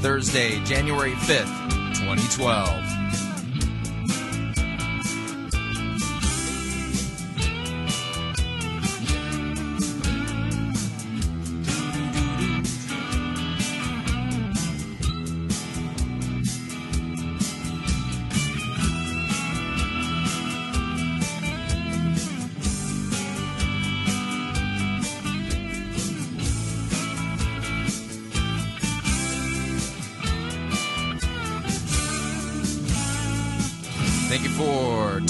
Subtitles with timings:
[0.00, 2.95] Thursday, January 5th, 2012.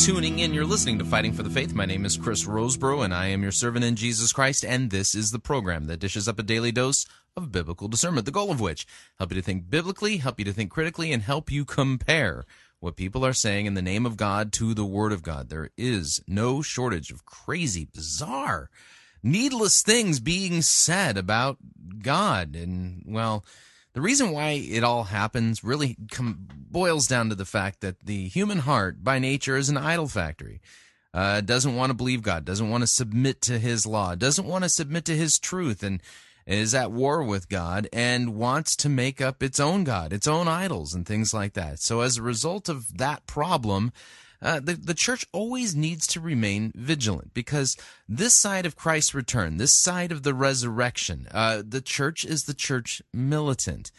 [0.07, 0.55] Tuning in.
[0.55, 1.75] You're listening to Fighting for the Faith.
[1.75, 4.65] My name is Chris Rosebrough, and I am your servant in Jesus Christ.
[4.65, 8.25] And this is the program that dishes up a daily dose of biblical discernment.
[8.25, 8.87] The goal of which
[9.19, 12.45] help you to think biblically, help you to think critically, and help you compare
[12.79, 15.49] what people are saying in the name of God to the Word of God.
[15.49, 18.71] There is no shortage of crazy, bizarre,
[19.25, 21.59] needless things being said about
[22.01, 23.45] God, and well.
[23.97, 28.29] The reason why it all happens really com- boils down to the fact that the
[28.29, 30.61] human heart, by nature, is an idol factory.
[31.15, 34.65] Uh, doesn't want to believe God, doesn't want to submit to His law, doesn't want
[34.65, 36.03] to submit to His truth, and
[36.47, 40.47] is at war with God and wants to make up its own God, its own
[40.47, 41.81] idols, and things like that.
[41.81, 43.95] So, as a result of that problem,
[44.43, 47.77] uh, the, the church always needs to remain vigilant because
[48.09, 52.55] this side of Christ's return, this side of the resurrection, uh, the church is the
[52.55, 53.91] church militant.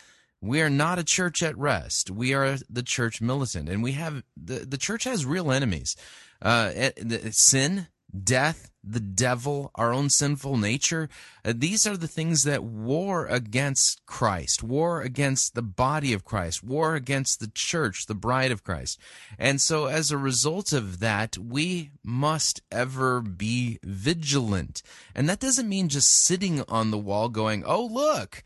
[0.42, 2.12] We are not a church at rest.
[2.12, 5.96] We are the church militant, and we have the the church has real enemies:
[6.44, 6.92] uh,
[7.32, 7.88] sin,
[8.24, 11.10] death, the devil, our own sinful nature.
[11.44, 16.64] Uh, these are the things that war against Christ, war against the body of Christ,
[16.64, 19.00] war against the church, the bride of Christ.
[19.38, 24.82] And so, as a result of that, we must ever be vigilant.
[25.14, 28.44] And that doesn't mean just sitting on the wall going, oh, look.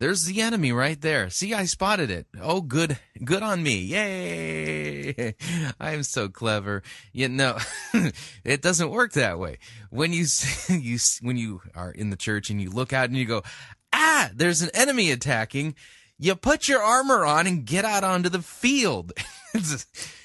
[0.00, 1.28] There's the enemy right there.
[1.28, 2.26] See, I spotted it.
[2.40, 3.80] Oh, good, good on me.
[3.80, 5.34] Yay.
[5.80, 6.82] I'm so clever.
[7.12, 7.58] You know,
[8.42, 9.58] it doesn't work that way.
[9.90, 10.24] When you,
[10.70, 13.42] you, when you are in the church and you look out and you go,
[13.92, 15.74] ah, there's an enemy attacking,
[16.18, 19.12] you put your armor on and get out onto the field.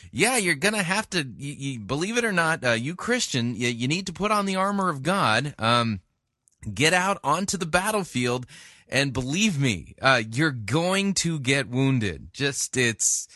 [0.09, 3.67] yeah, you're gonna have to, you, you, believe it or not, uh, you Christian, you,
[3.67, 5.99] you need to put on the armor of God, um,
[6.73, 8.45] get out onto the battlefield
[8.87, 12.29] and believe me, uh, you're going to get wounded.
[12.33, 13.27] Just, it's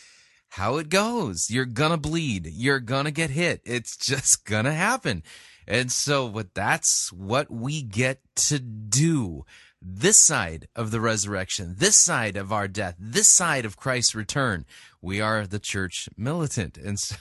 [0.50, 1.50] how it goes.
[1.50, 2.48] You're gonna bleed.
[2.48, 3.62] You're gonna get hit.
[3.66, 5.24] It's just gonna happen.
[5.68, 9.46] And so, but that's what we get to do.
[9.82, 14.66] This side of the resurrection, this side of our death, this side of Christ's return,
[15.02, 16.78] we are the church militant.
[16.78, 17.16] And so,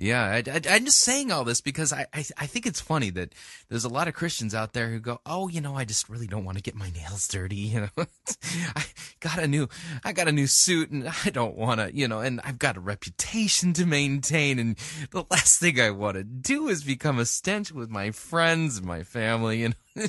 [0.00, 3.34] yeah, I, am just saying all this because I, I, I think it's funny that
[3.68, 6.26] there's a lot of Christians out there who go, oh, you know, I just really
[6.26, 7.50] don't want to get my nails dirty.
[7.70, 8.06] You know,
[8.74, 8.84] I
[9.20, 9.68] got a new
[10.02, 12.76] I got a new suit and I don't want to, you know, and I've got
[12.76, 14.76] a reputation to maintain, and
[15.10, 18.86] the last thing I want to do is become a stench with my friends and
[18.86, 19.68] my family.
[19.68, 19.74] Know.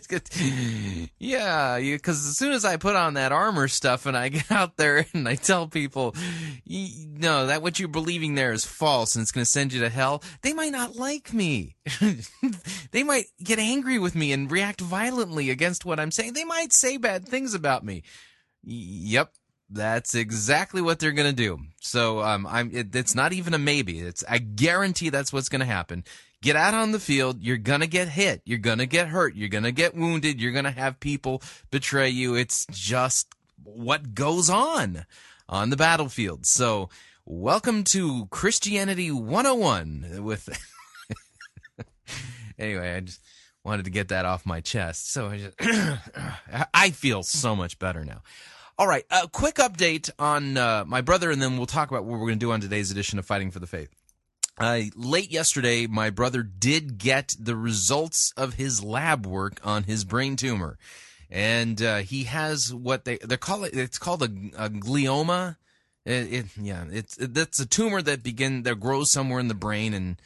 [1.19, 4.77] yeah, because as soon as I put on that armor stuff and I get out
[4.77, 6.15] there and I tell people,
[6.65, 9.89] no, that what you're believing there is false and it's going to send you to
[9.89, 11.75] hell, they might not like me.
[12.91, 16.33] they might get angry with me and react violently against what I'm saying.
[16.33, 18.03] They might say bad things about me.
[18.63, 19.33] Yep,
[19.69, 21.59] that's exactly what they're gonna do.
[21.79, 22.69] So um, I'm.
[22.73, 23.99] It, it's not even a maybe.
[23.99, 26.03] It's I guarantee that's what's gonna happen.
[26.41, 27.41] Get out on the field.
[27.41, 28.41] You're gonna get hit.
[28.45, 29.35] You're gonna get hurt.
[29.35, 30.41] You're gonna get wounded.
[30.41, 31.41] You're gonna have people
[31.71, 32.35] betray you.
[32.35, 33.27] It's just
[33.63, 35.05] what goes on
[35.47, 36.45] on the battlefield.
[36.45, 36.89] So
[37.31, 40.49] welcome to Christianity 101 with.
[42.59, 43.21] anyway, I just
[43.63, 45.13] wanted to get that off my chest.
[45.13, 45.55] So I just
[46.73, 48.21] I feel so much better now.
[48.77, 52.19] All right, a quick update on uh, my brother, and then we'll talk about what
[52.19, 53.95] we're going to do on today's edition of Fighting for the Faith.
[54.57, 60.03] Uh, late yesterday, my brother did get the results of his lab work on his
[60.03, 60.77] brain tumor,
[61.29, 63.73] and uh, he has what they they call it.
[63.73, 64.25] It's called a,
[64.57, 65.55] a glioma.
[66.05, 69.53] It, it, yeah, it's it, that's a tumor that begin that grows somewhere in the
[69.53, 70.21] brain and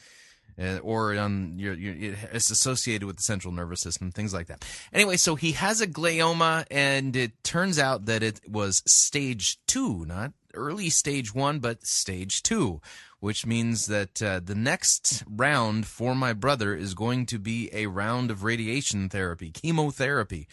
[0.58, 4.64] uh, or on your, your, it's associated with the central nervous system, things like that.
[4.92, 10.06] Anyway, so he has a glioma, and it turns out that it was stage two,
[10.06, 12.80] not early stage one, but stage two,
[13.20, 17.86] which means that uh, the next round for my brother is going to be a
[17.86, 20.48] round of radiation therapy, chemotherapy.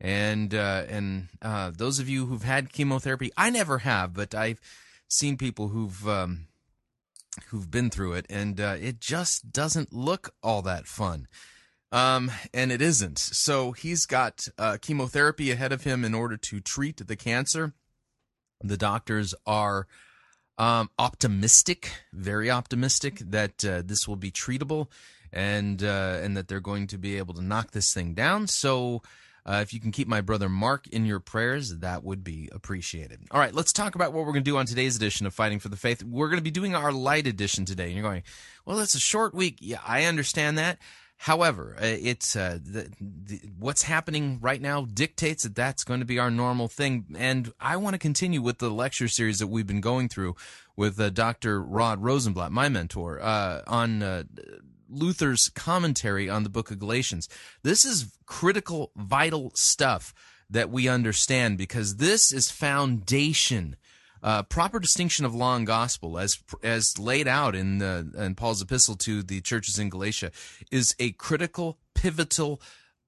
[0.00, 4.60] And uh, and uh, those of you who've had chemotherapy, I never have, but I've
[5.08, 6.48] seen people who've um,
[7.48, 11.26] who've been through it, and uh, it just doesn't look all that fun.
[11.92, 13.18] Um, and it isn't.
[13.18, 17.72] So he's got uh, chemotherapy ahead of him in order to treat the cancer.
[18.60, 19.86] The doctors are
[20.58, 24.88] um, optimistic, very optimistic that uh, this will be treatable,
[25.32, 28.46] and uh, and that they're going to be able to knock this thing down.
[28.46, 29.02] So
[29.46, 33.20] uh, if you can keep my brother Mark in your prayers, that would be appreciated.
[33.30, 35.60] All right, let's talk about what we're going to do on today's edition of Fighting
[35.60, 36.02] for the Faith.
[36.02, 37.84] We're going to be doing our light edition today.
[37.84, 38.24] And you're going,
[38.64, 39.58] well, it's a short week.
[39.60, 40.78] Yeah, I understand that.
[41.18, 46.06] However, uh, it's uh, the, the, what's happening right now dictates that that's going to
[46.06, 47.06] be our normal thing.
[47.16, 50.36] And I want to continue with the lecture series that we've been going through
[50.76, 51.62] with uh, Dr.
[51.62, 54.24] Rod Rosenbladt, my mentor, uh, on uh,
[54.88, 57.28] Luther's commentary on the book of Galatians.
[57.62, 60.14] This is critical, vital stuff
[60.50, 63.76] that we understand because this is foundation.
[64.22, 68.62] Uh, proper distinction of law and gospel, as as laid out in the in Paul's
[68.62, 70.32] epistle to the churches in Galatia,
[70.70, 72.60] is a critical, pivotal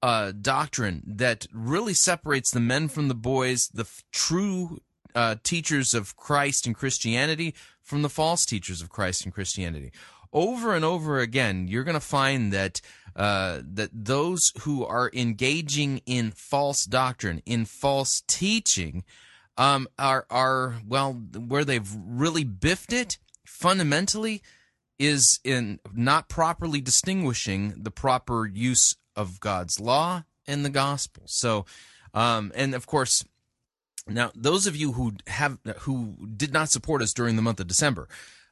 [0.02, 4.80] uh, doctrine that really separates the men from the boys, the f- true
[5.14, 9.90] uh, teachers of Christ and Christianity from the false teachers of Christ and Christianity
[10.32, 12.80] over and over again, you're going to find that
[13.16, 19.02] uh, that those who are engaging in false doctrine, in false teaching,
[19.56, 24.40] um, are are well where they've really biffed it fundamentally
[24.98, 31.24] is in not properly distinguishing the proper use of God's law and the gospel.
[31.26, 31.66] So,
[32.14, 33.24] um, and of course.
[34.10, 37.66] Now, those of you who have who did not support us during the month of
[37.66, 38.08] December,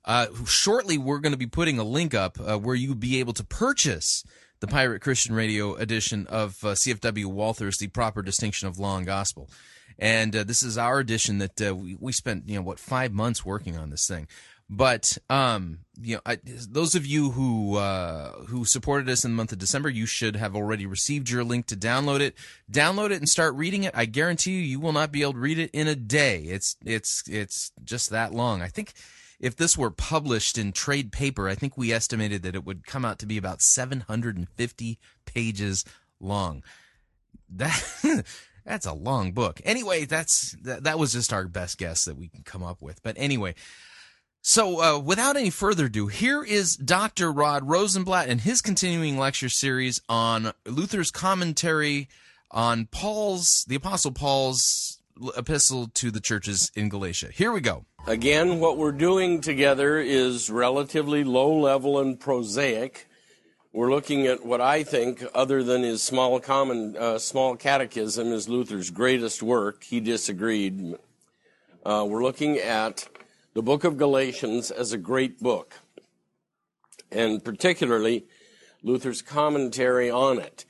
[0.06, 3.32] uh, shortly, we're going to be putting a link up uh, where you'll be able
[3.35, 4.25] to purchase
[4.61, 9.06] the Pirate Christian Radio edition of uh, CFW Walther's The Proper Distinction of Law and
[9.06, 9.50] Gospel.
[9.99, 13.12] And uh, this is our edition that uh, we, we spent, you know, what, five
[13.12, 14.29] months working on this thing.
[14.69, 19.37] But um, you know, I, those of you who uh, who supported us in the
[19.37, 22.35] month of December, you should have already received your link to download it.
[22.70, 23.94] Download it and start reading it.
[23.94, 26.41] I guarantee you, you will not be able to read it in a day.
[26.43, 28.61] It's it's it's just that long.
[28.61, 28.94] I think
[29.38, 33.05] if this were published in trade paper, I think we estimated that it would come
[33.05, 35.85] out to be about 750 pages
[36.21, 36.62] long.
[37.49, 38.25] That
[38.65, 39.61] that's a long book.
[39.65, 43.03] Anyway, that's that, that was just our best guess that we can come up with.
[43.03, 43.55] But anyway,
[44.43, 47.32] so uh, without any further ado, here is Dr.
[47.32, 52.09] Rod Rosenbladt and his continuing lecture series on Luther's commentary
[52.50, 55.00] on Paul's the Apostle Paul's
[55.37, 57.29] epistle to the churches in Galatia.
[57.33, 57.85] Here we go.
[58.07, 63.08] Again, what we're doing together is relatively low level and prosaic.
[63.73, 68.49] We're looking at what I think, other than his small common uh, small catechism, is
[68.49, 69.85] Luther's greatest work.
[69.85, 70.94] He disagreed.
[71.85, 73.08] Uh, we're looking at
[73.55, 75.75] the book of Galatians as a great book,
[77.11, 78.25] and particularly
[78.82, 80.65] Luther's commentary on it.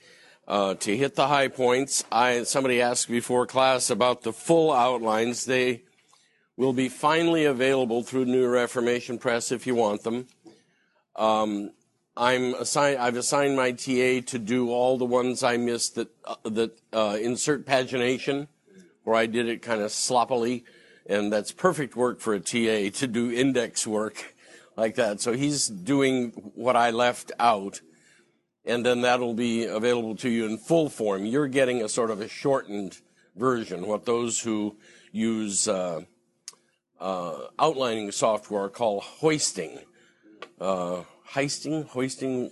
[0.49, 5.45] Uh, to hit the high points, I somebody asked before class about the full outlines.
[5.45, 5.83] They
[6.57, 10.29] will be finally available through New Reformation Press if you want them.
[11.17, 11.73] Um,
[12.17, 12.99] I'm assigned.
[12.99, 17.19] I've assigned my TA to do all the ones I missed that uh, that uh,
[17.21, 18.47] insert pagination,
[19.05, 20.65] where I did it kind of sloppily,
[21.07, 24.35] and that's perfect work for a TA to do index work
[24.77, 25.21] like that.
[25.21, 27.81] So he's doing what I left out,
[28.67, 31.25] and then that'll be available to you in full form.
[31.25, 32.99] You're getting a sort of a shortened
[33.37, 33.87] version.
[33.87, 34.77] What those who
[35.13, 36.03] use uh,
[37.01, 39.79] uh, outlining software call hoisting.
[40.61, 42.51] Uh, heisting, hoisting,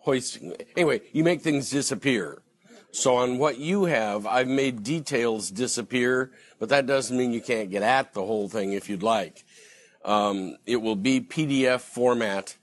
[0.00, 0.54] hoisting.
[0.76, 2.42] Anyway, you make things disappear.
[2.90, 7.70] So on what you have, I've made details disappear, but that doesn't mean you can't
[7.70, 9.44] get at the whole thing if you'd like.
[10.04, 12.56] Um, it will be PDF format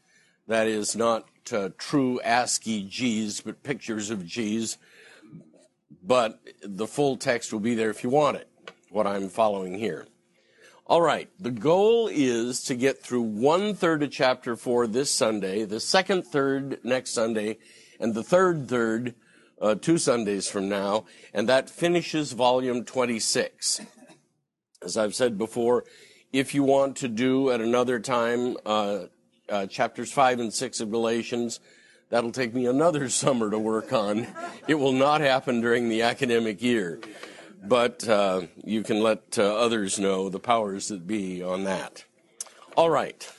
[0.47, 4.77] that is not uh, true ASCII G's, but pictures of G's.
[6.03, 8.47] But the full text will be there if you want it.
[8.89, 10.07] what I'm following here.
[10.87, 15.63] All right, the goal is to get through one third of chapter four this Sunday,
[15.63, 17.59] the second third next Sunday,
[17.99, 19.13] and the third third
[19.61, 23.81] uh, two Sundays from now, and that finishes volume 26.
[24.81, 25.83] As I've said before,
[26.31, 29.05] if you want to do at another time uh,
[29.49, 31.59] uh, chapters five and six of Galatians,
[32.09, 34.27] that'll take me another summer to work on.
[34.67, 36.99] It will not happen during the academic year
[37.63, 42.03] but uh, you can let uh, others know the powers that be on that.
[42.75, 43.31] All right.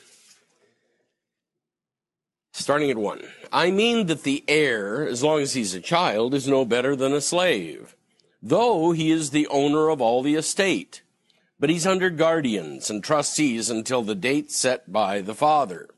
[2.53, 3.21] Starting at one.
[3.51, 7.13] I mean that the heir, as long as he's a child, is no better than
[7.13, 7.95] a slave,
[8.41, 11.01] though he is the owner of all the estate.
[11.59, 15.89] But he's under guardians and trustees until the date set by the father.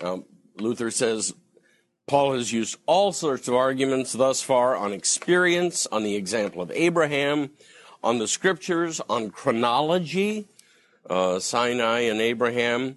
[0.00, 0.24] Um,
[0.56, 1.34] Luther says
[2.06, 6.70] Paul has used all sorts of arguments thus far on experience, on the example of
[6.72, 7.50] Abraham,
[8.02, 10.48] on the scriptures, on chronology,
[11.08, 12.96] uh, Sinai and Abraham,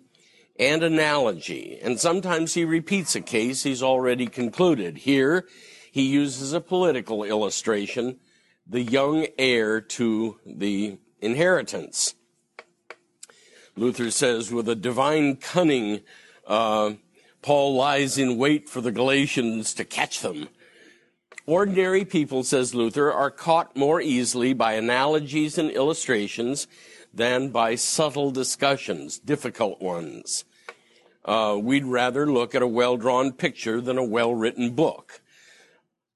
[0.58, 1.80] and analogy.
[1.82, 5.00] And sometimes he repeats a case he's already concluded.
[5.00, 5.46] Here,
[5.92, 8.20] he uses a political illustration,
[8.66, 12.16] the young heir to the inheritance.
[13.76, 16.02] Luther says, with a divine cunning,
[16.48, 16.94] uh,
[17.42, 20.50] Paul lies in wait for the Galatians to catch them.
[21.46, 26.68] Ordinary people, says Luther, are caught more easily by analogies and illustrations
[27.14, 30.46] than by subtle discussions, difficult ones.
[31.26, 35.22] Uh, we'd rather look at a well drawn picture than a well written book.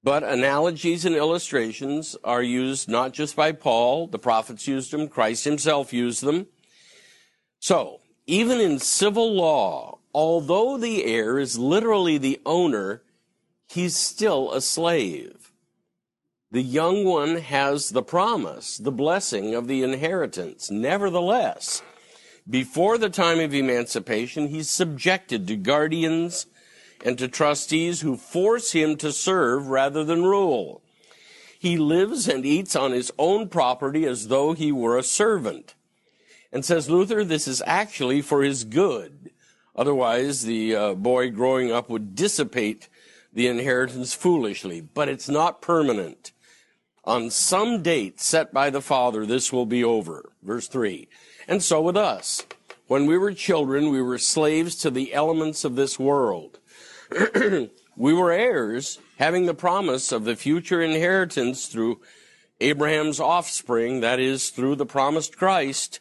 [0.02, 5.44] But analogies and illustrations are used not just by Paul, the prophets used them, Christ
[5.44, 6.46] himself used them.
[7.58, 13.02] So, even in civil law, although the heir is literally the owner,
[13.68, 15.52] he's still a slave.
[16.50, 20.70] The young one has the promise, the blessing of the inheritance.
[20.70, 21.82] Nevertheless,
[22.48, 26.46] before the time of emancipation, he's subjected to guardians
[27.04, 30.82] and to trustees who force him to serve rather than rule.
[31.58, 35.74] He lives and eats on his own property as though he were a servant.
[36.50, 39.27] And says Luther, this is actually for his good
[39.78, 42.88] Otherwise, the uh, boy growing up would dissipate
[43.32, 46.32] the inheritance foolishly, but it's not permanent.
[47.04, 50.32] On some date set by the Father, this will be over.
[50.42, 51.08] Verse 3.
[51.46, 52.44] And so with us.
[52.88, 56.58] When we were children, we were slaves to the elements of this world.
[57.96, 62.00] we were heirs, having the promise of the future inheritance through
[62.60, 66.00] Abraham's offspring, that is, through the promised Christ.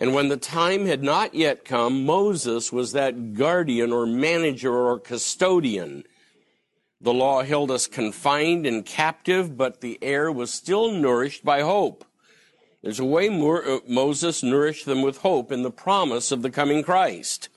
[0.00, 4.98] And when the time had not yet come, Moses was that guardian or manager or
[4.98, 6.04] custodian.
[7.02, 12.06] The law held us confined and captive, but the heir was still nourished by hope.
[12.82, 16.82] There's a way uh, Moses nourished them with hope in the promise of the coming
[16.82, 17.50] Christ.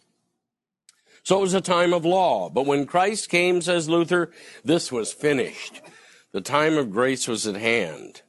[1.24, 2.50] So it was a time of law.
[2.50, 4.32] But when Christ came, says Luther,
[4.66, 5.82] this was finished.
[6.34, 8.23] The time of grace was at hand.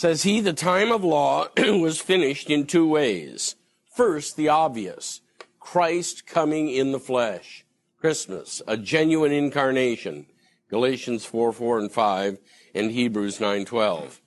[0.00, 3.54] Says he, the time of law was finished in two ways.
[3.94, 5.20] First, the obvious
[5.58, 7.66] Christ coming in the flesh.
[7.98, 10.24] Christmas, a genuine incarnation.
[10.70, 12.38] Galatians 4 4 and 5,
[12.74, 14.22] and Hebrews 9 12.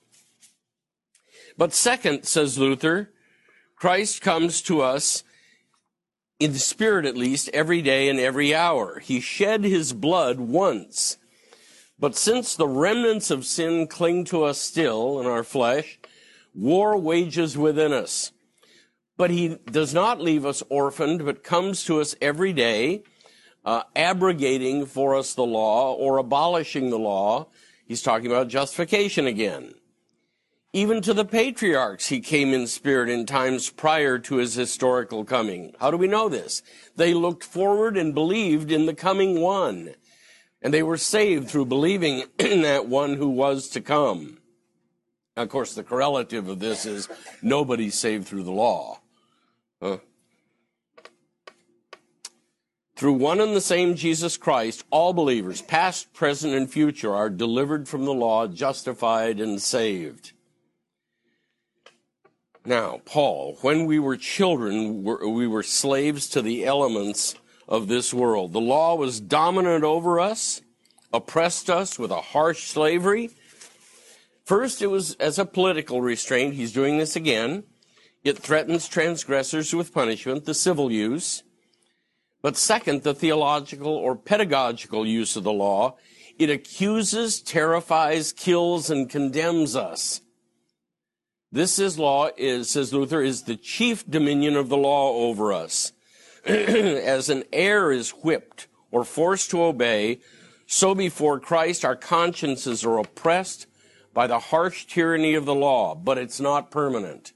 [1.58, 3.10] But second, says Luther,
[3.74, 5.24] Christ comes to us
[6.38, 9.00] in the spirit at least every day and every hour.
[9.00, 11.16] He shed his blood once
[11.98, 15.98] but since the remnants of sin cling to us still in our flesh,
[16.54, 18.32] war wages within us.
[19.16, 23.04] But he does not leave us orphaned, but comes to us every day,
[23.64, 27.48] uh, abrogating for us the law or abolishing the law.
[27.86, 29.74] He's talking about justification again.
[30.72, 35.72] Even to the patriarchs, he came in spirit in times prior to his historical coming.
[35.78, 36.62] How do we know this?
[36.96, 39.94] They looked forward and believed in the coming one
[40.64, 44.38] and they were saved through believing in that one who was to come.
[45.36, 47.08] Now, of course, the correlative of this is
[47.42, 49.00] nobody's saved through the law.
[49.82, 49.98] Huh?
[52.96, 57.88] Through one and the same Jesus Christ, all believers, past, present, and future, are delivered
[57.88, 60.32] from the law, justified, and saved.
[62.64, 67.34] Now, Paul, when we were children, we were slaves to the elements
[67.68, 68.52] of this world.
[68.52, 70.62] The law was dominant over us,
[71.12, 73.30] oppressed us with a harsh slavery.
[74.44, 76.54] First, it was as a political restraint.
[76.54, 77.64] He's doing this again.
[78.22, 81.42] It threatens transgressors with punishment, the civil use.
[82.42, 85.96] But second, the theological or pedagogical use of the law.
[86.38, 90.20] It accuses, terrifies, kills, and condemns us.
[91.50, 95.93] This is law is, says Luther, is the chief dominion of the law over us.
[96.46, 100.20] As an heir is whipped or forced to obey,
[100.66, 103.66] so before Christ our consciences are oppressed
[104.12, 107.32] by the harsh tyranny of the law, but it's not permanent.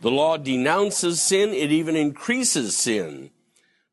[0.00, 3.30] The law denounces sin, it even increases sin.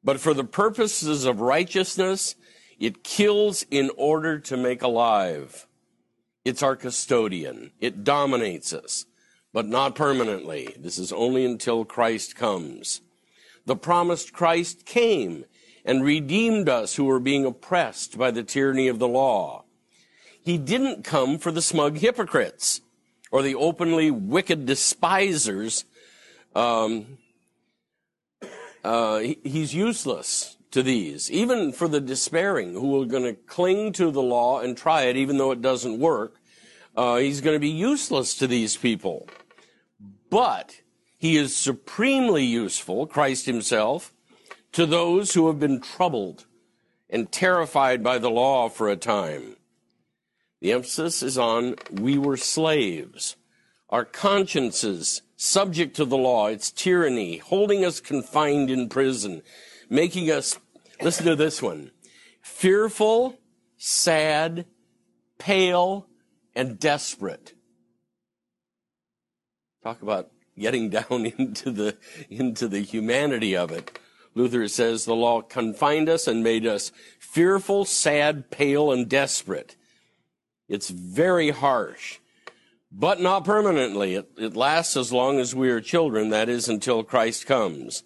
[0.03, 2.36] But for the purposes of righteousness,
[2.79, 5.67] it kills in order to make alive.
[6.43, 7.71] It's our custodian.
[7.79, 9.05] It dominates us,
[9.53, 10.75] but not permanently.
[10.79, 13.01] This is only until Christ comes.
[13.70, 15.46] The promised Christ came
[15.86, 19.64] and redeemed us who were being oppressed by the tyranny of the law.
[20.42, 22.82] He didn't come for the smug hypocrites
[23.30, 25.86] or the openly wicked despisers.
[26.56, 27.20] Um,
[28.84, 34.10] uh, he's useless to these, even for the despairing who are going to cling to
[34.10, 36.38] the law and try it even though it doesn't work.
[36.98, 39.30] Uh, he's going to be useless to these people.
[40.32, 40.82] But
[41.20, 44.14] he is supremely useful, Christ himself,
[44.72, 46.46] to those who have been troubled
[47.10, 49.58] and terrified by the law for a time.
[50.62, 53.36] The emphasis is on we were slaves.
[53.90, 59.42] Our consciences subject to the law, its tyranny, holding us confined in prison,
[59.90, 60.58] making us,
[61.02, 61.92] listen to this one,
[62.42, 63.40] fearful,
[63.78, 64.66] sad,
[65.38, 66.08] pale,
[66.56, 67.54] and desperate.
[69.84, 71.98] Talk about getting down into the,
[72.30, 74.00] into the humanity of it.
[74.36, 79.75] Luther says the law confined us and made us fearful, sad, pale, and desperate.
[80.68, 82.20] It's very harsh,
[82.92, 84.16] but not permanently.
[84.16, 88.04] It, it lasts as long as we are children, that is, until Christ comes.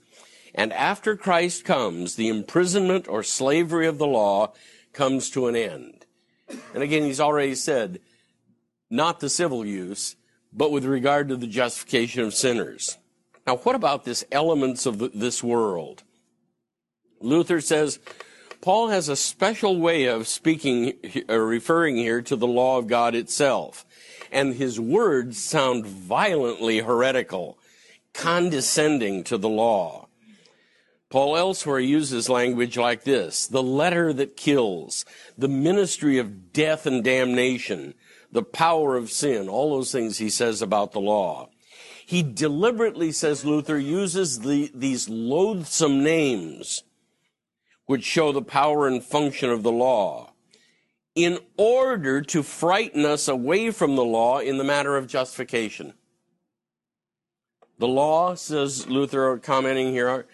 [0.55, 4.53] And after Christ comes, the imprisonment or slavery of the law
[4.93, 6.05] comes to an end.
[6.74, 8.00] And again, he's already said,
[8.89, 10.15] not the civil use,
[10.55, 12.98] but with regard to the justification of sinners.
[13.45, 16.03] Now, what about this elements of this world?
[17.19, 17.99] Luther says
[18.62, 20.93] Paul has a special way of speaking
[21.30, 23.86] uh, referring here to the law of God itself.
[24.32, 27.58] And his words sound violently heretical,
[28.13, 30.08] condescending to the law.
[31.10, 35.06] Paul elsewhere uses language like this the letter that kills,
[35.38, 37.93] the ministry of death and damnation,
[38.34, 41.50] the power of sin, all those things he says about the law.
[42.06, 46.84] He deliberately, says Luther, uses the, these loathsome names
[47.86, 50.34] which show the power and function of the law
[51.13, 55.93] in order to frighten us away from the law in the matter of justification.
[57.78, 60.26] The law, says Luther, commenting here,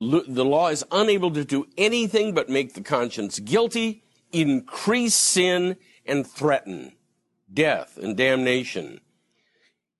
[0.00, 6.26] the law is unable to do anything but make the conscience guilty, increase sin, and
[6.26, 6.92] threaten
[7.52, 9.00] death and damnation.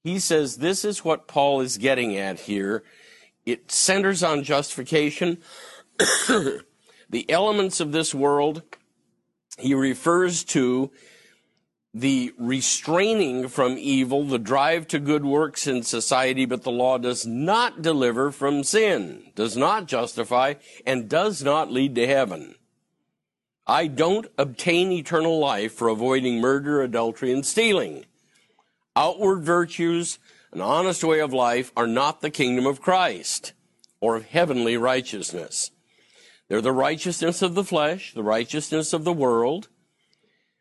[0.02, 2.82] He says this is what Paul is getting at here.
[3.44, 5.38] It centers on justification.
[5.98, 8.62] the elements of this world,
[9.58, 10.90] he refers to
[11.92, 17.26] the restraining from evil, the drive to good works in society, but the law does
[17.26, 20.54] not deliver from sin, does not justify,
[20.86, 22.54] and does not lead to heaven.
[23.70, 28.04] I don't obtain eternal life for avoiding murder, adultery, and stealing.
[28.96, 30.18] Outward virtues,
[30.50, 33.52] an honest way of life are not the kingdom of Christ
[34.00, 35.70] or of heavenly righteousness.
[36.48, 39.68] They're the righteousness of the flesh, the righteousness of the world,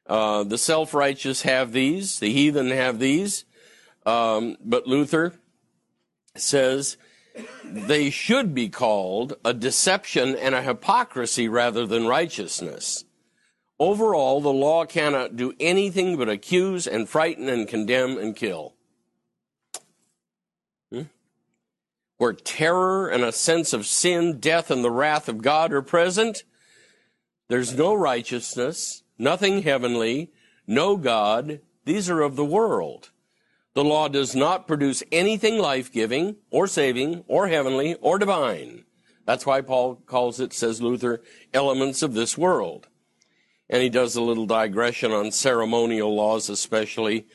[0.05, 3.43] uh, the self righteous have these, the heathen have these,
[4.05, 5.33] um, but Luther
[6.35, 6.95] says
[7.63, 13.05] they should be called a deception and a hypocrisy rather than righteousness.
[13.79, 18.73] Overall, the law cannot do anything but accuse and frighten and condemn and kill.
[20.91, 21.03] Hmm?
[22.17, 26.43] Where terror and a sense of sin, death, and the wrath of God are present,
[27.47, 30.31] there's no righteousness, nothing heavenly,
[30.67, 31.61] no God.
[31.85, 33.11] These are of the world.
[33.75, 38.85] The law does not produce anything life giving or saving or heavenly or divine.
[39.25, 41.21] That's why Paul calls it, says Luther,
[41.53, 42.87] elements of this world.
[43.69, 47.27] And he does a little digression on ceremonial laws, especially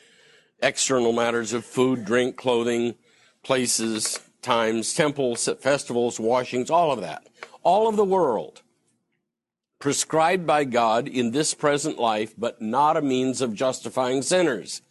[0.60, 2.96] external matters of food, drink, clothing,
[3.44, 7.28] places, times, temples, festivals, washings, all of that.
[7.62, 8.62] All of the world
[9.78, 14.82] prescribed by God in this present life, but not a means of justifying sinners.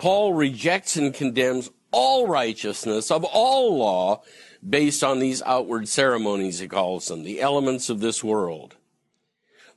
[0.00, 4.22] Paul rejects and condemns all righteousness of all law
[4.66, 8.76] based on these outward ceremonies, he calls them, the elements of this world.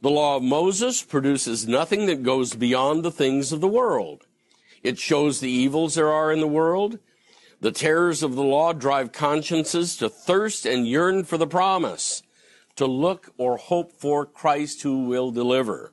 [0.02, 4.26] The law of Moses produces nothing that goes beyond the things of the world.
[4.82, 7.00] It shows the evils there are in the world.
[7.60, 12.24] The terrors of the law drive consciences to thirst and yearn for the promise,
[12.78, 15.93] to look or hope for Christ who will deliver.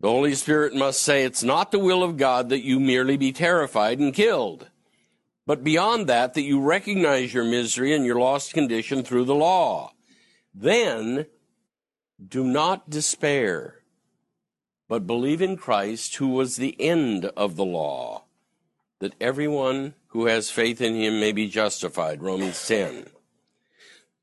[0.00, 3.32] The Holy Spirit must say it's not the will of God that you merely be
[3.32, 4.70] terrified and killed,
[5.46, 9.92] but beyond that, that you recognize your misery and your lost condition through the law.
[10.54, 11.26] Then
[12.26, 13.82] do not despair,
[14.88, 18.24] but believe in Christ, who was the end of the law,
[19.00, 22.22] that everyone who has faith in him may be justified.
[22.22, 23.06] Romans 10.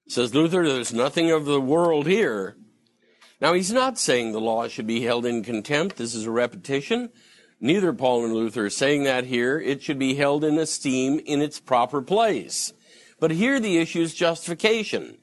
[0.08, 2.56] Says Luther, there's nothing of the world here
[3.40, 5.98] now, he's not saying the law should be held in contempt.
[5.98, 7.10] This is a repetition.
[7.60, 9.60] Neither Paul and Luther are saying that here.
[9.60, 12.74] It should be held in esteem in its proper place.
[13.20, 15.18] But here the issue is justification.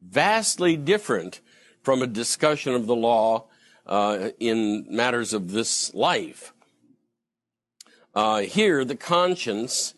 [0.00, 1.40] Vastly different
[1.82, 3.48] from a discussion of the law
[3.86, 6.54] uh, in matters of this life.
[8.14, 9.94] Uh, here, the conscience,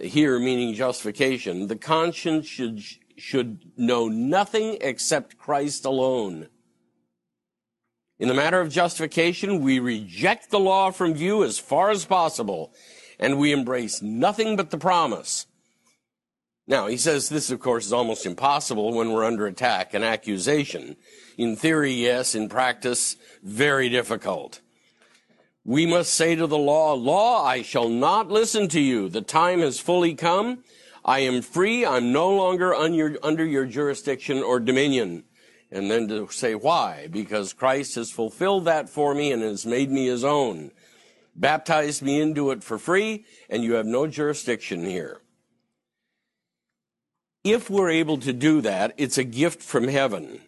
[0.00, 2.82] here meaning justification, the conscience should,
[3.16, 6.48] should know nothing except Christ alone.
[8.18, 12.72] In the matter of justification, we reject the law from view as far as possible,
[13.18, 15.46] and we embrace nothing but the promise.
[16.66, 20.96] Now, he says this, of course, is almost impossible when we're under attack and accusation.
[21.38, 22.34] In theory, yes.
[22.34, 24.60] In practice, very difficult.
[25.64, 29.08] We must say to the law, Law, I shall not listen to you.
[29.08, 30.64] The time has fully come.
[31.04, 31.86] I am free.
[31.86, 35.24] I'm no longer under your jurisdiction or dominion
[35.70, 39.90] and then to say why, because Christ has fulfilled that for me and has made
[39.90, 40.70] me his own,
[41.34, 45.20] baptized me into it for free, and you have no jurisdiction here.
[47.44, 50.40] If we're able to do that, it's a gift from heaven.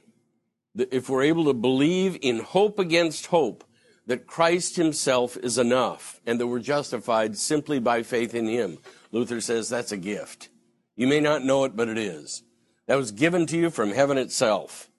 [0.77, 3.65] If we're able to believe in hope against hope
[4.07, 8.79] that Christ himself is enough and that we're justified simply by faith in him,
[9.13, 10.49] Luther says that's a gift.
[10.97, 12.43] You may not know it, but it is.
[12.87, 14.89] That was given to you from heaven itself.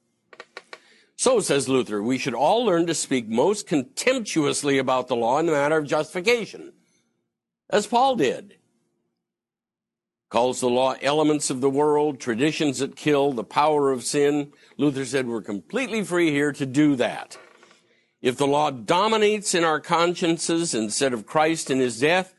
[1.21, 5.45] So, says Luther, we should all learn to speak most contemptuously about the law in
[5.45, 6.73] the matter of justification,
[7.69, 8.55] as Paul did.
[10.31, 14.51] Calls the law elements of the world, traditions that kill, the power of sin.
[14.77, 17.37] Luther said we're completely free here to do that.
[18.23, 22.33] If the law dominates in our consciences instead of Christ and his death,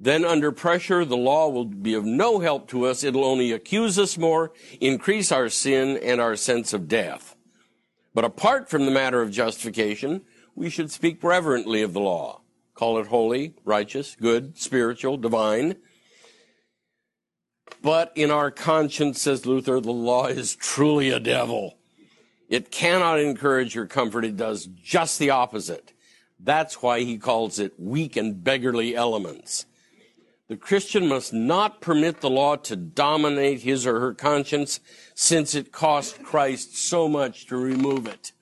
[0.00, 3.04] then under pressure, the law will be of no help to us.
[3.04, 7.33] It'll only accuse us more, increase our sin and our sense of death.
[8.14, 10.22] But apart from the matter of justification,
[10.54, 12.42] we should speak reverently of the law.
[12.74, 15.76] Call it holy, righteous, good, spiritual, divine.
[17.82, 21.78] But in our conscience, says Luther, the law is truly a devil.
[22.48, 24.24] It cannot encourage your comfort.
[24.24, 25.92] It does just the opposite.
[26.38, 29.66] That's why he calls it weak and beggarly elements.
[30.48, 34.78] The Christian must not permit the law to dominate his or her conscience
[35.14, 38.32] since it cost Christ so much to remove it.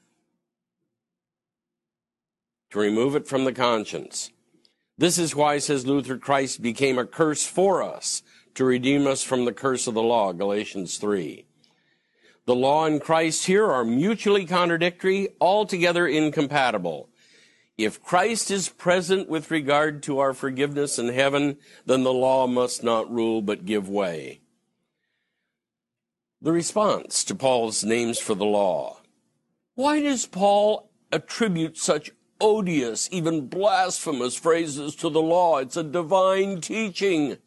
[2.71, 4.31] To remove it from the conscience.
[4.99, 8.23] This is why, says Luther, Christ became a curse for us
[8.55, 11.47] to redeem us from the curse of the law, Galatians 3.
[12.47, 17.09] The law and Christ here are mutually contradictory, altogether incompatible.
[17.79, 21.57] If Christ is present with regard to our forgiveness in heaven,
[21.87, 24.41] then the law must not rule but give way.
[26.41, 28.99] The response to Paul's names for the law.
[29.75, 35.59] Why does Paul attribute such odious, even blasphemous phrases to the law?
[35.59, 37.39] It's a divine teaching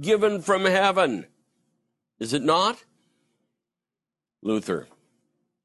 [0.00, 1.26] given from heaven.
[2.18, 2.84] Is it not?
[4.42, 4.88] Luther,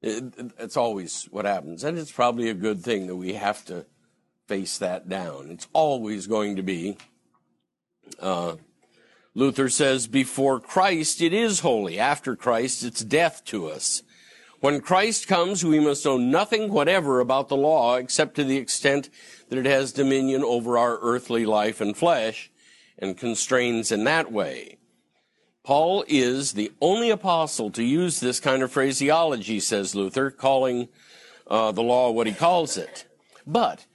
[0.07, 1.83] it's always what happens.
[1.83, 3.85] And it's probably a good thing that we have to
[4.47, 5.49] face that down.
[5.51, 6.97] It's always going to be.
[8.19, 8.55] Uh,
[9.35, 11.99] Luther says, before Christ, it is holy.
[11.99, 14.01] After Christ, it's death to us.
[14.59, 19.09] When Christ comes, we must know nothing whatever about the law except to the extent
[19.49, 22.49] that it has dominion over our earthly life and flesh
[22.97, 24.76] and constrains in that way.
[25.67, 30.87] Paul is the only apostle to use this kind of phraseology, says Luther, calling
[31.45, 33.05] uh, the law what he calls it.
[33.45, 33.85] But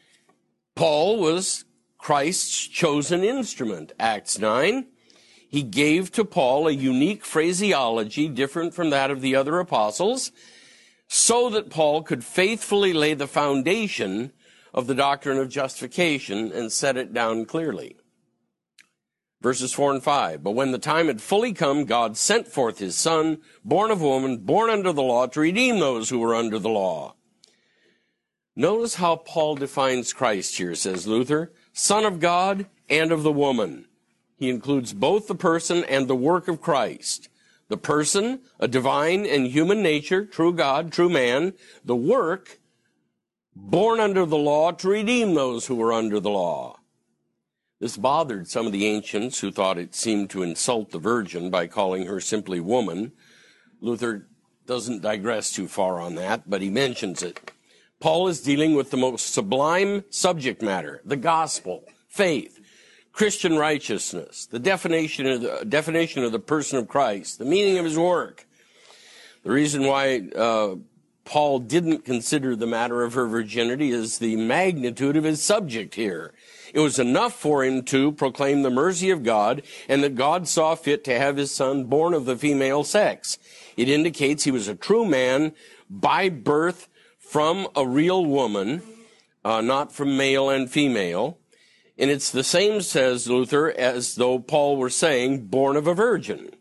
[0.74, 1.64] Paul was
[1.96, 4.87] Christ's chosen instrument, Acts 9.
[5.48, 10.30] He gave to Paul a unique phraseology different from that of the other apostles,
[11.08, 14.32] so that Paul could faithfully lay the foundation
[14.74, 17.96] of the doctrine of justification and set it down clearly.
[19.42, 20.44] Verses 4 and 5.
[20.44, 24.38] But when the time had fully come, God sent forth his son, born of woman,
[24.38, 27.16] born under the law, to redeem those who were under the law.
[28.55, 31.52] Notice how Paul defines Christ here, says Luther.
[31.72, 33.87] Son of God and of the woman.
[34.37, 37.28] He includes both the person and the work of Christ.
[37.68, 41.55] The person, a divine and human nature, true God, true man.
[41.85, 42.61] The work,
[43.57, 46.78] born under the law to redeem those who were under the law.
[47.83, 51.66] This bothered some of the ancients who thought it seemed to insult the Virgin by
[51.66, 53.11] calling her simply woman.
[53.81, 54.29] Luther
[54.66, 57.51] doesn't digress too far on that, but he mentions it.
[57.99, 62.61] Paul is dealing with the most sublime subject matter, the gospel, faith,
[63.11, 67.85] Christian righteousness, the definition of the definition of the person of Christ, the meaning of
[67.85, 68.47] his work.
[69.42, 70.77] The reason why uh,
[71.24, 76.32] Paul didn't consider the matter of her virginity is the magnitude of his subject here.
[76.74, 80.74] It was enough for him to proclaim the mercy of God and that God saw
[80.74, 83.38] fit to have his son born of the female sex.
[83.76, 85.52] It indicates he was a true man
[85.88, 88.82] by birth from a real woman,
[89.44, 91.38] uh, not from male and female.
[91.98, 96.52] And it's the same, says Luther, as though Paul were saying, born of a virgin.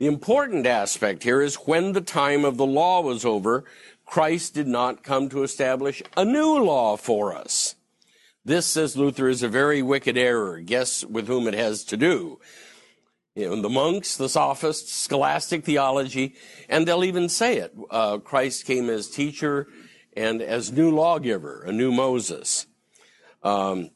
[0.00, 3.64] The important aspect here is when the time of the law was over,
[4.06, 7.74] Christ did not come to establish a new law for us.
[8.42, 10.58] This, says Luther, is a very wicked error.
[10.58, 12.40] Guess with whom it has to do.
[13.34, 16.34] You know, the monks, the sophists, scholastic theology,
[16.70, 17.74] and they'll even say it.
[17.90, 19.66] Uh, Christ came as teacher
[20.16, 22.66] and as new lawgiver, a new Moses.
[23.42, 23.90] Um,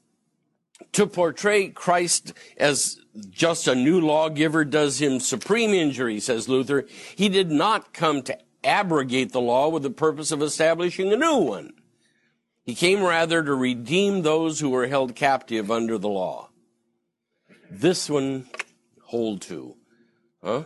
[0.93, 6.87] to portray Christ as just a new lawgiver does him supreme injury, says Luther.
[7.17, 11.37] He did not come to abrogate the law with the purpose of establishing a new
[11.37, 11.75] one.
[12.65, 16.49] He came rather to redeem those who were held captive under the law.
[17.71, 18.49] This one
[19.03, 19.77] hold to.
[20.43, 20.65] Huh?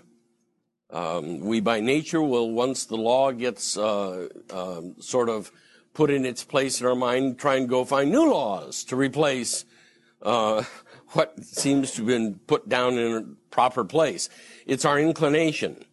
[0.90, 5.50] Um, we by nature will, once the law gets uh, uh, sort of
[5.92, 9.64] put in its place in our mind, try and go find new laws to replace
[10.22, 10.64] uh,
[11.12, 14.28] what seems to have been put down in a proper place.
[14.66, 15.84] It's our inclination.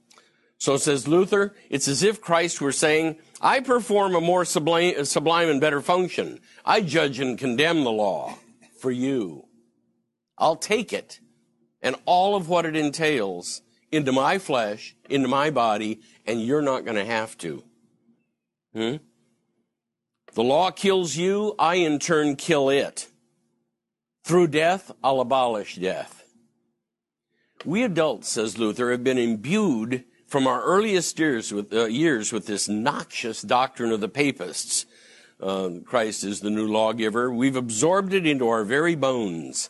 [0.57, 5.49] So says Luther, it's as if Christ were saying, I perform a more sublime, sublime
[5.49, 6.39] and better function.
[6.65, 8.37] I judge and condemn the law
[8.79, 9.45] for you.
[10.37, 11.19] I'll take it
[11.85, 13.61] and all of what it entails
[13.91, 17.63] into my flesh, into my body, and you're not going to have to.
[18.73, 18.95] Hmm?
[20.33, 23.07] The law kills you, I in turn kill it.
[24.25, 26.23] Through death, I'll abolish death.
[27.63, 32.47] We adults, says Luther, have been imbued from our earliest years with, uh, years with
[32.47, 34.87] this noxious doctrine of the papists.
[35.39, 37.31] Uh, Christ is the new lawgiver.
[37.31, 39.69] We've absorbed it into our very bones,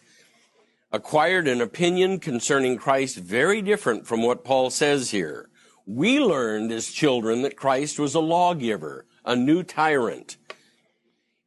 [0.89, 5.50] acquired an opinion concerning Christ very different from what Paul says here.
[5.86, 10.38] We learned as children that Christ was a lawgiver, a new tyrant.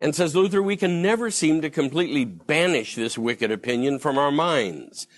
[0.00, 4.30] And says Luther, we can never seem to completely banish this wicked opinion from our
[4.30, 5.08] minds.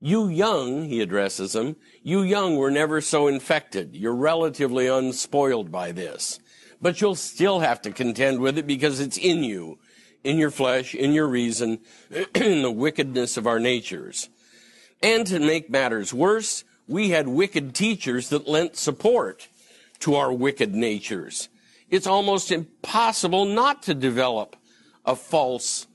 [0.00, 3.94] You young, he addresses them, you young were never so infected.
[3.94, 6.40] You're relatively unspoiled by this.
[6.82, 9.78] But you'll still have to contend with it because it's in you,
[10.24, 11.78] in your flesh, in your reason,
[12.34, 14.28] in the wickedness of our natures.
[15.00, 19.48] And to make matters worse, we had wicked teachers that lent support
[20.00, 21.48] to our wicked natures
[21.88, 24.56] it's almost impossible not to develop
[25.04, 25.86] a false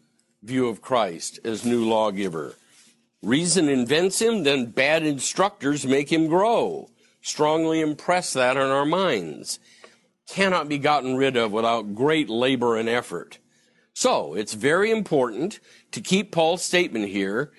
[0.44, 2.56] view of Christ as new lawgiver.
[3.22, 6.90] Reason invents him, then bad instructors make him grow.
[7.22, 9.60] Strongly impress that on our minds.
[10.28, 13.40] Cannot be gotten rid of without great labor and effort.
[13.94, 15.60] So, it's very important
[15.92, 17.52] to keep Paul's statement here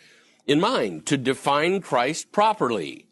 [0.47, 3.07] in mind, to define Christ properly.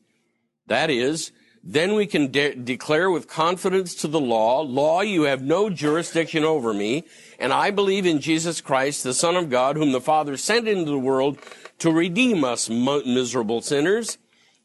[0.67, 5.43] That is, then we can de- declare with confidence to the law, law, you have
[5.43, 7.05] no jurisdiction over me,
[7.39, 10.91] and I believe in Jesus Christ, the Son of God, whom the Father sent into
[10.91, 11.39] the world
[11.81, 14.19] to redeem us miserable sinners.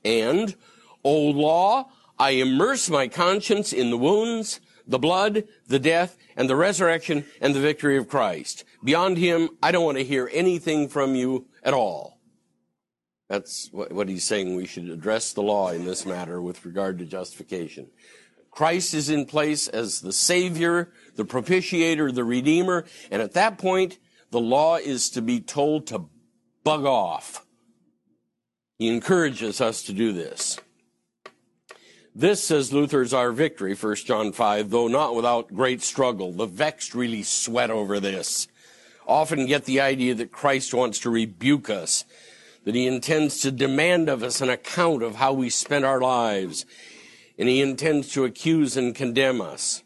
[0.06, 0.56] And,
[1.03, 6.56] O law, I immerse my conscience in the wounds, the blood, the death, and the
[6.56, 8.63] resurrection and the victory of Christ.
[8.84, 12.12] Beyond him, I don't want to hear anything from you at all.
[13.29, 14.55] That's what he's saying.
[14.55, 17.88] We should address the law in this matter with regard to justification.
[18.51, 23.97] Christ is in place as the Savior, the propitiator, the Redeemer, and at that point,
[24.29, 26.05] the law is to be told to
[26.63, 27.45] bug off.
[28.77, 30.59] He encourages us to do this.
[32.15, 36.31] This, says Luther, is our victory, 1 John 5, though not without great struggle.
[36.31, 38.47] The vexed really sweat over this.
[39.07, 42.05] Often get the idea that Christ wants to rebuke us
[42.65, 46.65] that he intends to demand of us an account of how we spent our lives,
[47.38, 49.84] and he intends to accuse and condemn us.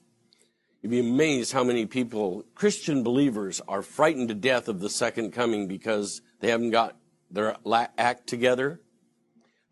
[0.81, 5.31] You'd be amazed how many people, Christian believers, are frightened to death of the second
[5.31, 6.97] coming because they haven't got
[7.31, 7.57] their
[7.97, 8.79] act together.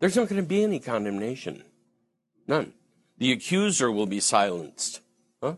[0.00, 1.62] There's not going to be any condemnation.
[2.46, 2.72] None.
[3.18, 5.00] The accuser will be silenced.
[5.42, 5.54] Huh?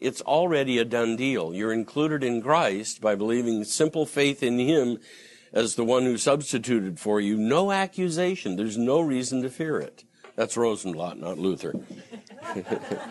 [0.00, 1.54] It's already a done deal.
[1.54, 4.98] You're included in Christ by believing simple faith in Him
[5.52, 7.36] as the one who substituted for you.
[7.36, 8.56] No accusation.
[8.56, 10.04] There's no reason to fear it.
[10.36, 11.74] That's Rosenbladt, not Luther.